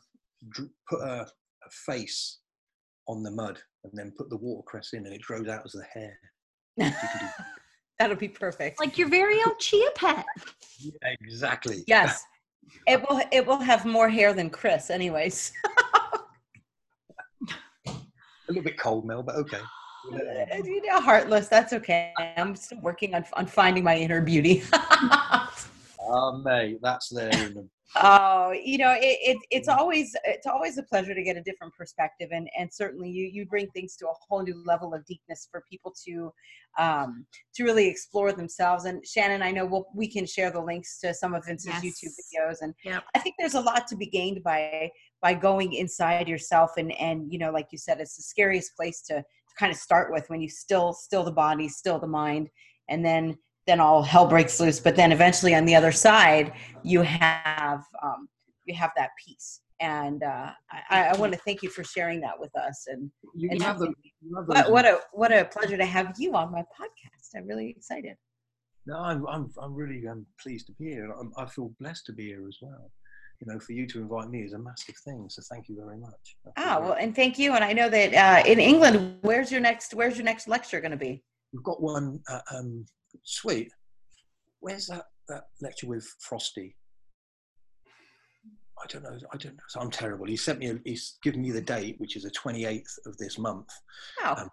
[0.89, 2.39] put a, a face
[3.09, 5.85] on the mud and then put the watercress in and it grows out as the
[5.93, 6.19] hair.
[7.99, 8.79] That'll be perfect.
[8.79, 10.25] Like your very own chia pet.
[10.79, 11.85] Yeah, exactly.
[11.87, 12.23] Yes.
[12.87, 15.53] It will it will have more hair than Chris anyways.
[17.87, 17.93] a
[18.47, 19.61] little bit cold, Mel, but okay.
[20.13, 21.49] You know, heartless.
[21.49, 22.13] That's okay.
[22.19, 24.65] I'm still working on on finding my inner beauty.
[26.09, 30.83] Oh, mate, that's there the Oh, you know, it, it, it's always it's always a
[30.83, 34.13] pleasure to get a different perspective, and and certainly you you bring things to a
[34.29, 36.31] whole new level of deepness for people to
[36.79, 38.85] um, to really explore themselves.
[38.85, 41.83] And Shannon, I know we'll, we can share the links to some of Vince's yes.
[41.83, 43.05] YouTube videos, and yep.
[43.15, 44.91] I think there's a lot to be gained by
[45.23, 46.73] by going inside yourself.
[46.77, 49.79] And and you know, like you said, it's the scariest place to, to kind of
[49.79, 52.51] start with when you still still the body, still the mind,
[52.91, 53.39] and then
[53.69, 54.81] then all hell breaks loose.
[54.81, 56.53] But then eventually on the other side,
[56.83, 58.29] you have um,
[58.65, 59.61] you have that peace.
[59.81, 60.51] And uh,
[60.91, 62.87] I, I want to thank you for sharing that with us.
[62.89, 63.95] And, you and have the,
[64.47, 67.37] what, what, a what a pleasure to have you on my podcast.
[67.37, 68.17] I'm really excited.
[68.87, 71.13] No, I'm I'm, I'm really um, pleased to be here.
[71.13, 72.91] I'm, I feel blessed to be here as well
[73.41, 75.29] you know, for you to invite me is a massive thing.
[75.29, 76.37] So thank you very much.
[76.57, 77.55] Ah, well, and thank you.
[77.55, 80.91] And I know that uh, in England, where's your next where's your next lecture going
[80.91, 81.23] to be?
[81.53, 82.85] We've got one uh, um,
[83.25, 83.71] sweet.
[84.61, 86.77] Where's that, that lecture with Frosty?
[88.83, 89.19] I don't know.
[89.33, 89.63] I don't know.
[89.69, 90.27] So I'm terrible.
[90.27, 90.71] He sent me.
[90.71, 93.69] A, he's given me the date, which is the 28th of this month.
[94.23, 94.37] Wow.
[94.39, 94.51] Um,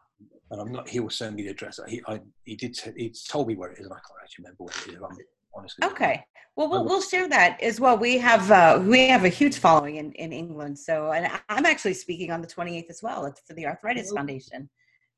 [0.52, 0.90] and I'm not.
[0.90, 1.80] He will send me the address.
[1.88, 2.74] He I, he did.
[2.74, 5.02] T- he told me where it is, and I can't actually remember where it is.
[5.02, 5.18] I'm
[5.56, 5.88] honestly.
[5.88, 6.26] Okay.
[6.56, 7.98] Well, we'll we'll share that as well.
[7.98, 10.80] We have uh, we have a huge following in, in England.
[10.80, 14.70] So, and I'm actually speaking on the 28th as well It's for the Arthritis Foundation.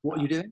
[0.02, 0.52] What are you doing?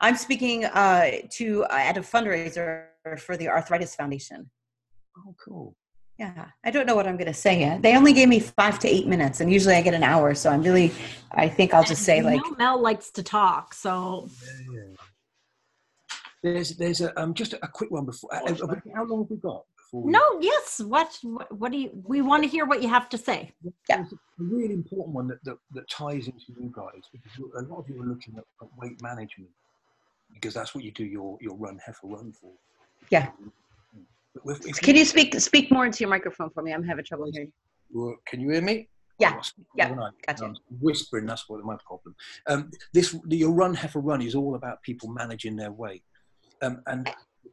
[0.00, 2.86] I'm speaking uh, to uh, at a fundraiser
[3.18, 4.50] for the Arthritis Foundation.
[5.18, 5.76] Oh, cool.
[6.18, 7.82] Yeah, I don't know what I'm going to say yet.
[7.82, 10.34] They only gave me five to eight minutes, and usually I get an hour.
[10.34, 10.92] So I'm really,
[11.32, 14.94] I think I'll just say You like, know Mel likes to talk, so Yeah, yeah.
[16.44, 18.32] There's there's a um just a quick one before.
[18.32, 20.02] uh, uh, how long have we got before?
[20.02, 20.80] We, no, yes.
[20.84, 21.90] What what, what do you?
[22.04, 23.52] We want to hear what you have to say.
[23.88, 24.02] Yeah.
[24.02, 27.88] A really important one that, that that ties into you guys because a lot of
[27.88, 29.50] you are looking at, at weight management
[30.34, 32.52] because that's what you do your your run heifer run for.
[33.10, 33.30] Yeah.
[34.34, 36.72] But with- if can you speak speak more into your microphone for me?
[36.72, 37.52] I'm having trouble hearing.
[37.92, 38.88] Well, Can you hear me?
[39.20, 39.40] Yeah,
[39.76, 39.94] yeah,
[40.26, 40.46] gotcha.
[40.46, 41.24] I'm whispering.
[41.24, 42.16] That's what my problem.
[42.48, 46.02] Um, this your run heifer run is all about people managing their weight,
[46.62, 47.08] um, and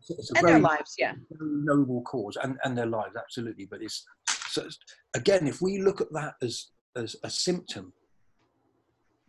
[0.09, 1.13] it's, a And very, their lives, yeah.
[1.39, 3.67] noble cause, and, and their lives absolutely.
[3.67, 4.03] But it's
[4.49, 4.79] so it's-
[5.13, 7.93] again, if we look at that as as a symptom,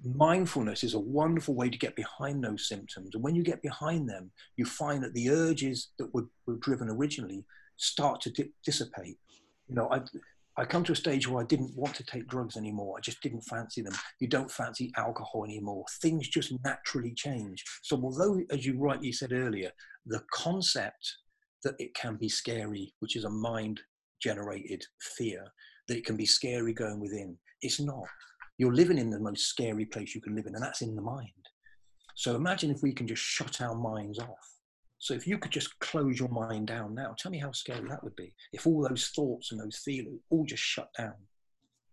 [0.05, 3.15] mindfulness is a wonderful way to get behind those symptoms.
[3.15, 6.89] And when you get behind them, you find that the urges that were, were driven
[6.89, 7.45] originally
[7.77, 9.19] start to di- dissipate.
[9.69, 10.01] You know, I,
[10.57, 12.97] I come to a stage where I didn't want to take drugs anymore.
[12.99, 13.95] I just didn't fancy them.
[14.21, 15.85] You don't fancy alcohol anymore.
[16.01, 17.65] Things just naturally change.
[17.83, 19.71] So, although, as you rightly said earlier,
[20.05, 21.17] the concept
[21.65, 23.81] that it can be scary, which is a mind
[24.21, 24.85] generated
[25.17, 25.45] fear,
[25.89, 28.05] that it can be scary going within, it's not.
[28.59, 31.03] You're living in the most scary place you can live in, and that's in the
[31.03, 31.31] mind.
[32.15, 34.53] So, imagine if we can just shut our minds off.
[35.03, 38.05] So if you could just close your mind down now, tell me how scary that
[38.05, 38.33] would be.
[38.53, 41.15] If all those thoughts and those feelings all just shut down.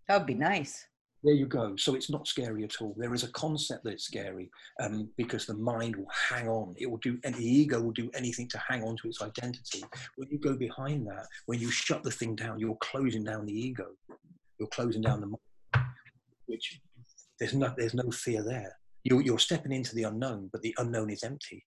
[0.08, 0.86] That would be nice.
[1.24, 1.76] There you go.
[1.76, 2.94] So it's not scary at all.
[2.98, 6.76] There is a concept that it's scary um, because the mind will hang on.
[6.78, 9.84] It will do, and the ego will do anything to hang on to its identity.
[10.18, 13.60] When you go behind that, when you shut the thing down, you're closing down the
[13.60, 13.88] ego.
[14.60, 15.42] You're closing down the mind,
[16.50, 16.82] which
[17.40, 18.76] there's no there's no fear there.
[19.04, 21.66] You're, you're stepping into the unknown, but the unknown is empty.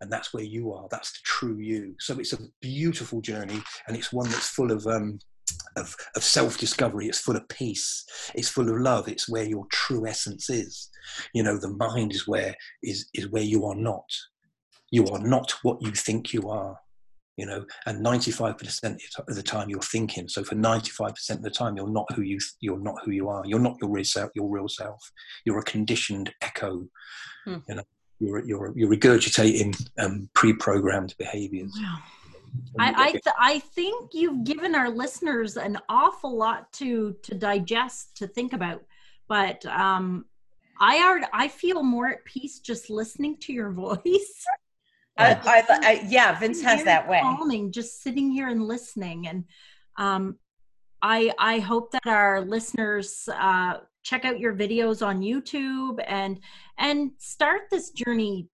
[0.00, 0.88] And that's where you are.
[0.90, 1.94] That's the true you.
[2.00, 5.18] So it's a beautiful journey and it's one that's full of um
[5.76, 7.08] of, of self-discovery.
[7.08, 8.04] It's full of peace.
[8.34, 9.08] It's full of love.
[9.08, 10.88] It's where your true essence is.
[11.34, 14.08] You know the mind is where is is where you are not.
[14.90, 16.78] You are not what you think you are
[17.36, 21.76] you know and 95% of the time you're thinking so for 95% of the time
[21.76, 24.50] you're not who you you're not who you are you're not your real self your
[24.50, 25.00] real self
[25.44, 26.86] you're a conditioned echo
[27.44, 27.56] Hmm.
[27.68, 27.82] you know
[28.22, 31.72] you're you're you're regurgitating um, pre-programmed behaviors.
[31.76, 31.98] Wow.
[32.78, 38.16] I I, th- I think you've given our listeners an awful lot to to digest
[38.18, 38.84] to think about,
[39.28, 40.26] but um,
[40.80, 44.46] I are I feel more at peace just listening to your voice.
[45.18, 47.20] I, I, I, yeah, Vince has that way.
[47.20, 49.44] calming, just sitting here and listening, and
[49.98, 50.38] um,
[51.02, 56.40] I I hope that our listeners uh, check out your videos on YouTube and
[56.78, 58.48] and start this journey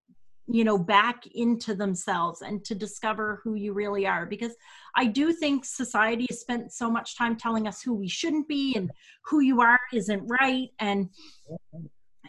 [0.50, 4.52] you know back into themselves and to discover who you really are because
[4.96, 8.74] i do think society has spent so much time telling us who we shouldn't be
[8.74, 8.90] and
[9.26, 11.10] who you are isn't right and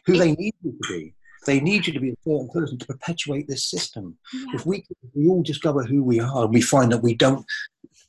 [0.06, 1.14] who they need you to be.
[1.46, 4.18] They need you to be a certain person to perpetuate this system.
[4.34, 7.46] yeah, If we we all discover who we are, and we find that we don't.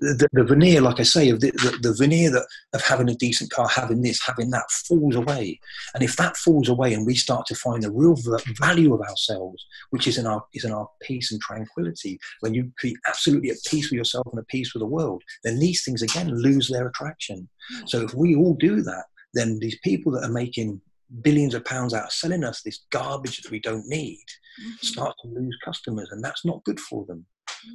[0.02, 3.14] The, the veneer, like I say, of the, the, the veneer that of having a
[3.14, 5.60] decent car, having this, having that, falls away.
[5.94, 8.16] And if that falls away, and we start to find the real
[8.58, 12.72] value of ourselves, which is in our is in our peace and tranquility, when you
[12.82, 16.00] be absolutely at peace with yourself and at peace with the world, then these things
[16.00, 17.46] again lose their attraction.
[17.84, 19.04] So if we all do that,
[19.34, 20.80] then these people that are making
[21.22, 24.24] billions of pounds out selling us this garbage that we don't need
[24.60, 24.84] Mhm.
[24.84, 27.26] start to lose customers and that's not good for them.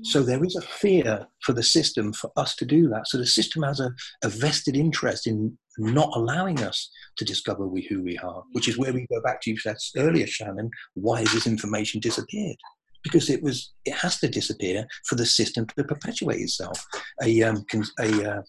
[0.04, 3.08] So there is a fear for the system for us to do that.
[3.08, 3.92] So the system has a,
[4.24, 8.78] a vested interest in not allowing us to discover we, who we are which is
[8.78, 12.58] where we go back to you said earlier shannon why has this information disappeared?
[13.04, 16.84] Because it was it has to disappear for the system to perpetuate itself.
[17.22, 17.66] A um,
[18.00, 18.42] a uh,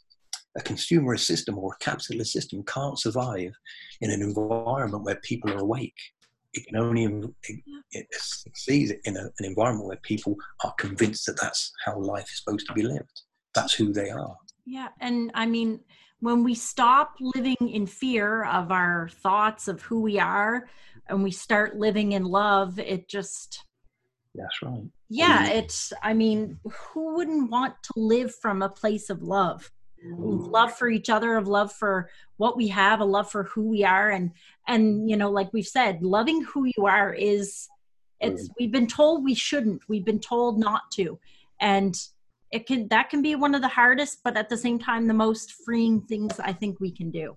[0.57, 3.53] a consumerist system or a capitalist system can't survive
[4.01, 5.99] in an environment where people are awake.
[6.55, 7.61] It can only it,
[7.93, 12.39] it succeeds in a, an environment where people are convinced that that's how life is
[12.43, 13.23] supposed to be lived.
[13.55, 14.37] That's who they are.
[14.65, 15.81] Yeah, and I mean,
[16.21, 20.69] when we stop living in fear of our thoughts of who we are
[21.09, 23.63] and we start living in love, it just,
[24.35, 24.85] That's right.
[25.09, 29.71] yeah, it's, I mean, who wouldn't want to live from a place of love?
[30.19, 33.85] Love for each other of love for what we have a love for who we
[33.85, 34.11] are.
[34.11, 34.33] And
[34.67, 37.69] and you know like we've said loving who you are is
[38.21, 39.83] it's we've been told we shouldn't.
[39.89, 41.19] We've been told not to.
[41.61, 41.97] And
[42.51, 45.15] it can that can be one of the hardest but at the same time the
[45.15, 47.37] most freeing things i think we can do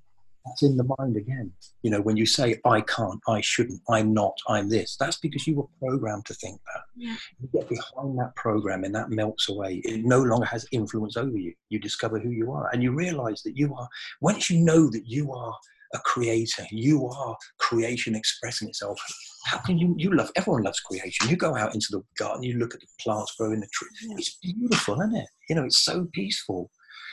[0.49, 1.51] that's in the mind again.
[1.83, 5.47] You know, when you say, I can't, I shouldn't, I'm not, I'm this, that's because
[5.47, 6.81] you were programmed to think that.
[6.95, 7.15] Yeah.
[7.39, 9.81] You get behind that program and that melts away.
[9.85, 11.53] It no longer has influence over you.
[11.69, 13.87] You discover who you are and you realize that you are,
[14.21, 15.55] once you know that you are
[15.93, 18.99] a creator, you are creation expressing itself.
[19.45, 21.29] How can you, you love, everyone loves creation.
[21.29, 23.87] You go out into the garden, you look at the plants growing the tree.
[24.03, 24.15] Yeah.
[24.17, 25.27] It's beautiful, isn't it?
[25.49, 26.69] You know, it's so peaceful.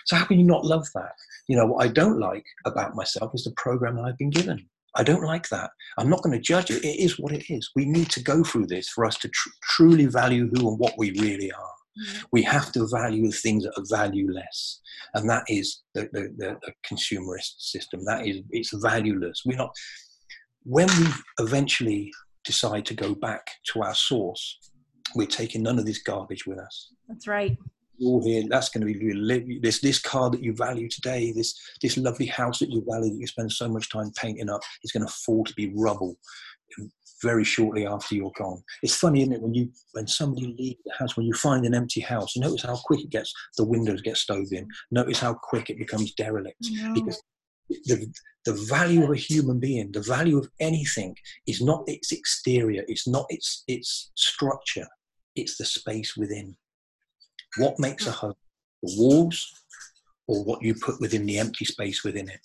[0.07, 1.13] So how can you not love that?
[1.49, 4.67] You know, what I don't like about myself is the program that I've been given.
[4.95, 5.71] I don't like that.
[5.99, 6.85] I'm not going to judge it.
[6.85, 7.71] It is what it is.
[7.75, 10.95] We need to go through this for us to tr- truly value who and what
[10.97, 11.59] we really are.
[11.59, 12.19] Mm-hmm.
[12.33, 14.81] We have to value the things that are valueless,
[15.15, 18.05] and that is the, the, the, the consumerist system.
[18.05, 19.43] That is, it's valueless.
[19.45, 19.75] We're not.
[20.65, 21.07] When we
[21.39, 22.13] eventually
[22.45, 24.59] decide to go back to our source,
[25.15, 26.93] we're taking none of this garbage with us.
[27.09, 27.57] That's right
[28.03, 28.45] all here.
[28.49, 31.33] That's going to be this this car that you value today.
[31.33, 34.61] This this lovely house that you value that you spend so much time painting up
[34.85, 36.17] is going to fall to be rubble
[37.23, 38.63] very shortly after you're gone.
[38.83, 41.75] It's funny, isn't it, when you when somebody leaves the house, when you find an
[41.75, 43.33] empty house, notice how quick it gets.
[43.57, 44.69] The windows get stove in.
[44.91, 46.93] Notice how quick it becomes derelict yeah.
[46.95, 47.23] because
[47.69, 48.13] the,
[48.45, 51.17] the value of a human being, the value of anything
[51.47, 54.87] is not its exterior, it's not its its structure,
[55.35, 56.57] it's the space within.
[57.59, 58.35] What makes a home?
[58.83, 59.65] The walls
[60.29, 62.41] or what you put within the empty space within it?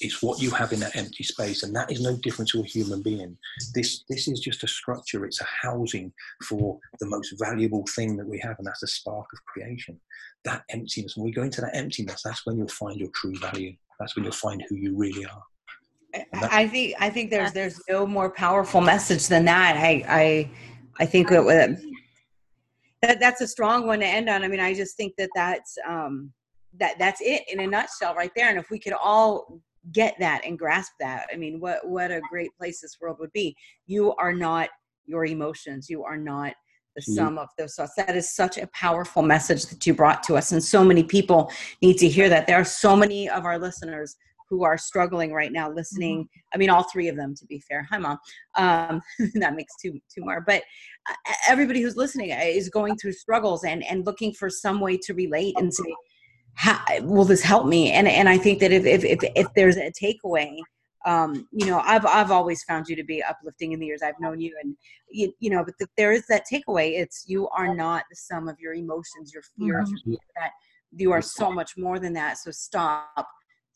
[0.00, 2.64] It's what you have in that empty space, and that is no different to a
[2.64, 3.36] human being.
[3.74, 5.24] This this is just a structure.
[5.24, 6.12] It's a housing
[6.44, 9.98] for the most valuable thing that we have, and that's the spark of creation.
[10.44, 11.16] That emptiness.
[11.16, 13.74] When we go into that emptiness, that's when you'll find your true value.
[13.98, 15.42] That's when you'll find who you really are.
[16.32, 19.76] I think I think there's there's no more powerful message than that.
[19.76, 20.50] I I
[21.00, 21.74] I think that uh,
[23.02, 24.42] that that's a strong one to end on.
[24.42, 26.32] I mean, I just think that that's um,
[26.78, 28.48] that that's it in a nutshell right there.
[28.50, 29.60] And if we could all
[29.92, 33.32] get that and grasp that, I mean, what what a great place this world would
[33.32, 33.56] be.
[33.86, 34.68] You are not
[35.06, 35.88] your emotions.
[35.88, 36.54] You are not
[36.96, 37.92] the sum of those thoughts.
[37.96, 41.50] That is such a powerful message that you brought to us, and so many people
[41.80, 42.46] need to hear that.
[42.46, 44.16] There are so many of our listeners
[44.48, 46.40] who are struggling right now listening mm-hmm.
[46.54, 48.18] i mean all three of them to be fair hi mom
[48.56, 49.00] um,
[49.34, 50.62] that makes two two more but
[51.08, 54.96] uh, everybody who's listening uh, is going through struggles and and looking for some way
[54.96, 55.94] to relate and say
[56.54, 59.76] how, will this help me and and i think that if if if, if there's
[59.76, 60.58] a takeaway
[61.06, 64.18] um, you know, I've I've always found you to be uplifting in the years I've
[64.20, 64.76] known you, and
[65.10, 66.98] you, you know, but the, there is that takeaway.
[66.98, 70.14] It's you are not the sum of your emotions, your fears, mm-hmm.
[70.36, 70.50] that
[70.92, 72.38] you are so much more than that.
[72.38, 73.28] So stop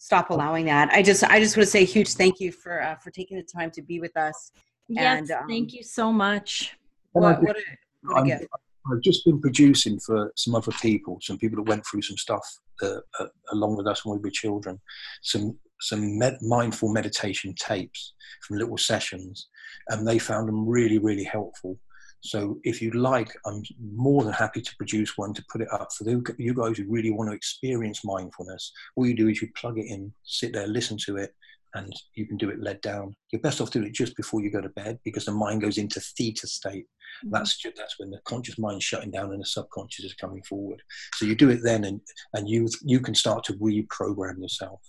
[0.03, 0.90] stop allowing that.
[0.90, 3.36] I just I just want to say a huge thank you for uh, for taking
[3.36, 4.50] the time to be with us.
[4.88, 6.76] Yes, and, um, thank you so much.
[7.12, 7.61] What, what, a,
[8.03, 8.48] what a
[8.90, 12.44] I've just been producing for some other people, some people that went through some stuff
[12.82, 14.80] uh, uh, along with us when we were children,
[15.22, 19.48] some some med- mindful meditation tapes from little sessions,
[19.90, 21.78] and they found them really really helpful.
[22.22, 23.62] So if you like, I'm
[23.94, 26.04] more than happy to produce one to put it up for
[26.38, 28.72] you guys who really want to experience mindfulness.
[28.94, 31.34] All you do is you plug it in, sit there, listen to it,
[31.74, 33.16] and you can do it led down.
[33.32, 35.78] You're best off doing it just before you go to bed because the mind goes
[35.78, 36.84] into theta state.
[37.24, 37.30] Mm-hmm.
[37.30, 40.42] That's just, that's when the conscious mind is shutting down and the subconscious is coming
[40.42, 40.80] forward.
[41.14, 42.00] So you do it then, and
[42.34, 44.80] and you you can start to reprogram yourself.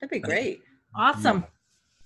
[0.00, 0.60] That'd be great.
[0.94, 1.46] Awesome.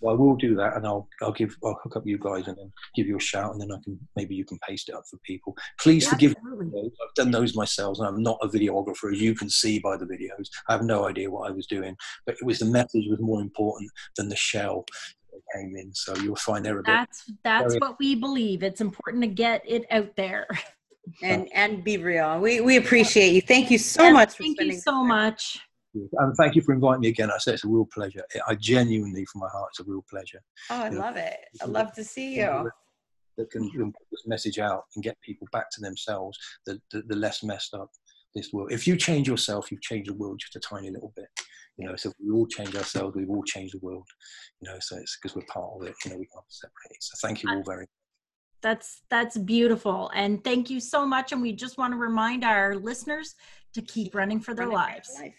[0.01, 2.57] Well, I will do that, and I'll I'll give I'll hook up you guys, and
[2.57, 5.05] then give you a shout, and then I can maybe you can paste it up
[5.11, 5.57] for people.
[5.79, 6.91] Please yeah, forgive me.
[7.03, 10.07] I've done those myself, and I'm not a videographer, as you can see by the
[10.07, 10.49] videos.
[10.69, 11.97] I have no idea what I was doing,
[12.27, 14.85] but it was the message was more important than the shell
[15.33, 15.95] that came in.
[15.95, 16.87] So you'll find there a bit.
[16.87, 18.63] That's that's what we believe.
[18.63, 20.47] It's important to get it out there.
[21.23, 22.39] And and be real.
[22.41, 23.41] We we appreciate you.
[23.41, 24.33] Thank you so yes, much.
[24.35, 25.59] thank you so much.
[25.95, 27.31] And thank you for inviting me again.
[27.31, 28.23] I say it's a real pleasure.
[28.47, 30.41] I genuinely, from my heart, it's a real pleasure.
[30.71, 31.37] Oh, I you love know, it.
[31.63, 32.71] I love to see you.
[33.37, 37.17] That can put this message out and get people back to themselves, the, the, the
[37.17, 37.91] less messed up
[38.35, 38.71] this world.
[38.71, 41.27] If you change yourself, you've changed the world just a tiny little bit.
[41.77, 44.07] You know, so if we all change ourselves, we've all changed the world.
[44.61, 45.95] You know, so it's because we're part of it.
[46.05, 47.03] You know, we can't separate it.
[47.03, 47.89] So thank you all very much
[48.63, 52.77] that's that's beautiful and thank you so much and we just want to remind our
[52.77, 53.35] listeners
[53.73, 55.17] to keep running for their running lives.
[55.19, 55.35] life.